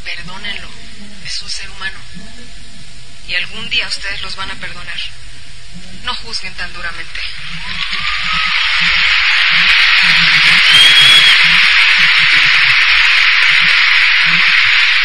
perdónenlo. 0.04 0.68
Es 1.24 1.40
un 1.40 1.50
ser 1.50 1.70
humano. 1.70 1.98
Y 3.28 3.34
algún 3.34 3.70
día 3.70 3.88
ustedes 3.88 4.20
los 4.20 4.36
van 4.36 4.50
a 4.50 4.56
perdonar. 4.56 5.00
No 6.02 6.14
juzguen 6.16 6.54
tan 6.54 6.70
duramente. 6.74 7.20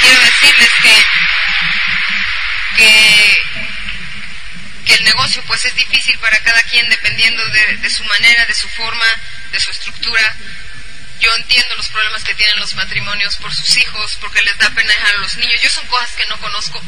Quiero 0.10 0.26
decirles 0.26 0.72
que, 0.82 1.06
que, 2.78 3.38
que 4.88 4.94
el 4.96 5.04
negocio 5.04 5.44
pues 5.46 5.64
es 5.66 5.76
difícil 5.76 6.18
para 6.18 6.40
cada 6.40 6.64
quien 6.64 6.90
dependiendo 6.90 7.46
de, 7.48 7.90
su 7.92 8.04
manera, 8.06 8.44
de 8.48 8.56
su 8.56 8.68
forma, 8.70 9.06
de 9.52 9.60
su 9.60 9.70
estructura. 9.70 10.36
Yo 11.20 11.32
entiendo 11.36 11.76
los 11.76 11.90
problemas 11.90 12.24
que 12.24 12.34
tienen 12.34 12.60
los 12.60 12.74
matrimonios 12.74 13.36
por 13.36 13.54
sus 13.54 13.78
hijos, 13.78 14.18
porque 14.20 14.42
les 14.42 14.58
da 14.58 14.72
pena 14.72 14.92
dejar 14.92 15.14
a 15.14 15.20
los 15.20 15.38
niños. 15.38 15.62
Yo 15.62 15.70
son 15.70 15.86
cosas 15.86 16.10
que 16.14 16.26
no 16.26 16.40
conozco. 16.40 16.82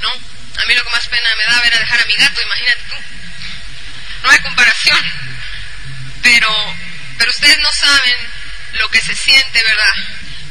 ¿No? 0.00 0.08
A 0.08 0.64
mí 0.64 0.74
lo 0.74 0.82
que 0.82 0.92
más 0.92 1.06
pena 1.08 1.28
me 1.36 1.44
da 1.44 1.62
era 1.62 1.78
dejar 1.78 2.00
a 2.00 2.06
mi 2.06 2.16
gato, 2.16 2.40
imagínate 2.40 2.82
tú. 2.88 2.96
No 4.22 4.30
hay 4.30 4.38
comparación. 4.38 5.12
Pero, 6.22 6.76
pero 7.18 7.30
ustedes 7.30 7.58
no 7.58 7.70
saben 7.70 8.16
lo 8.72 8.88
que 8.88 9.02
se 9.02 9.14
siente, 9.14 9.62
¿verdad? 9.62 9.94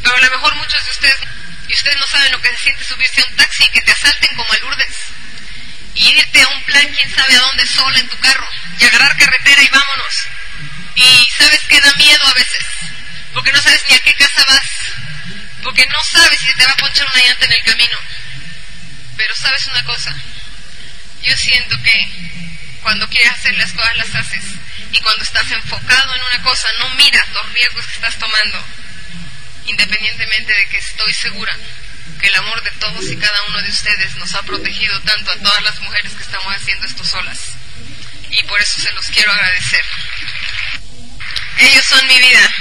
Pero 0.04 0.16
a 0.16 0.20
lo 0.20 0.30
mejor 0.30 0.54
muchos 0.56 0.86
de 0.86 0.92
ustedes, 0.92 1.33
y 1.68 1.74
ustedes 1.74 1.98
no 1.98 2.08
saben 2.08 2.32
lo 2.32 2.42
que 2.42 2.50
se 2.50 2.58
siente 2.58 2.84
subirse 2.84 3.22
a 3.22 3.26
un 3.26 3.36
taxi 3.36 3.64
y 3.64 3.70
que 3.70 3.82
te 3.82 3.92
asalten 3.92 4.36
como 4.36 4.52
a 4.52 4.58
Lourdes. 4.58 4.96
Y 5.96 6.10
irte 6.10 6.42
a 6.42 6.48
un 6.48 6.64
plan, 6.64 6.88
quién 6.94 7.16
sabe 7.16 7.36
a 7.36 7.40
dónde, 7.40 7.66
sola 7.68 8.00
en 8.00 8.10
tu 8.10 8.20
carro. 8.20 8.48
Y 8.80 8.84
agarrar 8.86 9.16
carretera 9.18 9.62
y 9.62 9.70
vámonos. 9.70 10.24
Y 10.96 11.30
sabes 11.38 11.62
que 11.62 11.80
da 11.80 11.94
miedo 11.94 12.28
a 12.28 12.34
veces. 12.34 12.66
Porque 13.34 13.52
no 13.52 13.62
sabes 13.62 13.84
ni 13.90 13.96
a 13.96 14.00
qué 14.02 14.14
casa 14.16 14.44
vas. 14.46 14.70
Porque 15.64 15.86
no 15.88 16.04
sabes 16.04 16.40
si 16.40 16.54
te 16.54 16.66
va 16.66 16.72
a 16.72 16.78
ponchar 16.78 17.08
una 17.08 17.24
llanta 17.24 17.46
en 17.46 17.54
el 17.54 17.64
camino. 17.64 17.98
Pero 19.16 19.36
sabes 19.36 19.66
una 19.68 19.84
cosa. 19.86 20.16
Yo 21.22 21.38
siento 21.38 21.82
que 21.84 22.10
cuando 22.82 23.08
quieres 23.08 23.32
hacer 23.32 23.56
las 23.56 23.72
cosas 23.72 23.96
las 23.98 24.16
haces. 24.16 24.44
Y 24.92 25.00
cuando 25.00 25.24
estás 25.24 25.50
enfocado 25.52 26.16
en 26.16 26.22
una 26.22 26.44
cosa, 26.44 26.68
no 26.80 26.90
miras 26.96 27.28
los 27.30 27.54
riesgos 27.54 27.86
que 27.88 27.94
estás 27.94 28.18
tomando. 28.20 28.66
Independientemente 29.66 30.54
de 30.54 30.66
que 30.68 30.78
estoy 30.78 31.14
segura 31.14 31.58
que 32.20 32.28
el 32.28 32.36
amor 32.36 32.62
de 32.64 32.72
todos 32.72 33.10
y 33.10 33.18
cada 33.18 33.44
uno 33.44 33.62
de 33.62 33.70
ustedes 33.70 34.16
nos 34.18 34.34
ha 34.34 34.44
protegido 34.44 35.00
tanto 35.02 35.32
a 35.32 35.40
todas 35.40 35.64
las 35.64 35.80
mujeres 35.82 36.14
que 36.14 36.24
estamos 36.24 36.54
haciendo 36.56 36.86
esto 36.86 37.04
solas. 37.04 37.40
Y 38.30 38.44
por 38.44 38.62
eso 38.62 38.82
se 38.82 38.92
los 38.94 39.08
quiero 39.08 39.32
agradecer. 39.32 39.86
Ellos 41.58 41.86
son 41.86 42.08
mi 42.08 42.20
vida 42.20 42.54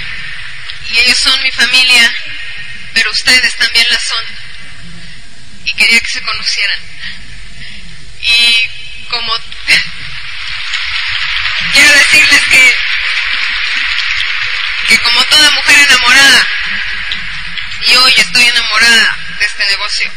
y 0.91 0.99
ellos 0.99 1.17
son 1.17 1.41
mi 1.41 1.51
familia, 1.51 2.15
pero 2.93 3.11
ustedes 3.11 3.55
también 3.55 3.87
la 3.89 3.99
son. 3.99 4.25
Y 5.65 5.73
quería 5.73 5.99
que 5.99 6.11
se 6.11 6.21
conocieran. 6.21 6.79
Y 8.21 8.59
como 9.09 9.33
quiero 11.73 11.91
decirles 11.91 12.41
que 12.49 12.75
que 14.87 14.99
como 14.99 15.23
toda 15.25 15.49
mujer 15.51 15.79
enamorada, 15.79 16.47
hoy 17.97 18.13
estoy 18.17 18.47
enamorada 18.47 19.17
de 19.39 19.45
este 19.45 19.65
negocio, 19.65 20.11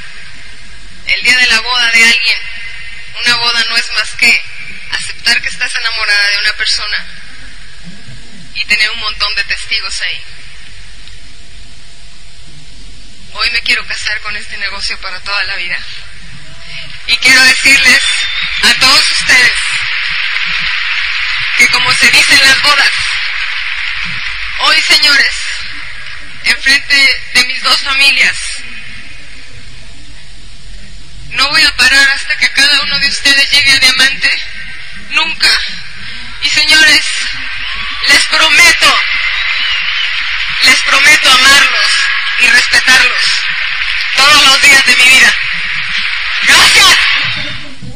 el 1.06 1.22
día 1.22 1.36
de 1.36 1.46
la 1.46 1.60
boda 1.60 1.90
de 1.92 2.04
alguien, 2.04 2.38
una 3.24 3.36
boda 3.36 3.64
no 3.68 3.76
es 3.76 3.90
más 3.96 4.10
que 4.12 4.44
aceptar 4.92 5.40
que 5.42 5.48
estás 5.48 5.74
enamorada 5.74 6.28
de 6.28 6.38
una 6.38 6.52
persona 6.54 7.06
y 8.54 8.64
tener 8.64 8.90
un 8.90 9.00
montón 9.00 9.34
de 9.34 9.44
testigos 9.44 10.00
ahí. 10.02 10.22
Hoy 13.34 13.50
me 13.50 13.62
quiero 13.62 13.86
casar 13.86 14.20
con 14.20 14.36
este 14.36 14.56
negocio 14.56 14.98
para 15.00 15.20
toda 15.20 15.44
la 15.44 15.56
vida. 15.56 15.78
Y 17.06 17.16
quiero 17.18 17.42
decirles 17.42 18.02
a 18.62 18.74
todos 18.80 19.10
ustedes 19.10 19.52
que 21.58 21.68
como 21.68 21.92
se 21.92 22.10
dice 22.10 22.34
en 22.34 22.42
las 22.42 22.62
bodas, 22.62 22.92
hoy 24.60 24.80
señores, 24.82 25.32
enfrente 26.46 27.20
de 27.34 27.44
mis 27.44 27.62
dos 27.62 27.80
familias, 27.82 28.36
no 31.30 31.48
voy 31.48 31.62
a 31.62 31.76
parar 31.76 32.08
hasta 32.14 32.36
que 32.38 32.50
cada 32.52 32.80
uno 32.82 32.98
de 32.98 33.08
ustedes 33.08 33.50
llegue 33.50 33.72
a 33.72 33.78
diamante, 33.78 34.42
nunca. 35.10 35.50
Y 36.42 36.48
señores, 36.48 37.04
les 38.08 38.24
prometo, 38.26 38.98
les 40.62 40.82
prometo 40.82 41.32
amarlos 41.32 41.90
y 42.38 42.48
respetarlos 42.48 43.44
todos 44.16 44.44
los 44.44 44.60
días 44.62 44.86
de 44.86 44.96
mi 44.96 45.04
vida. 45.04 45.36
Gracias. 46.42 47.65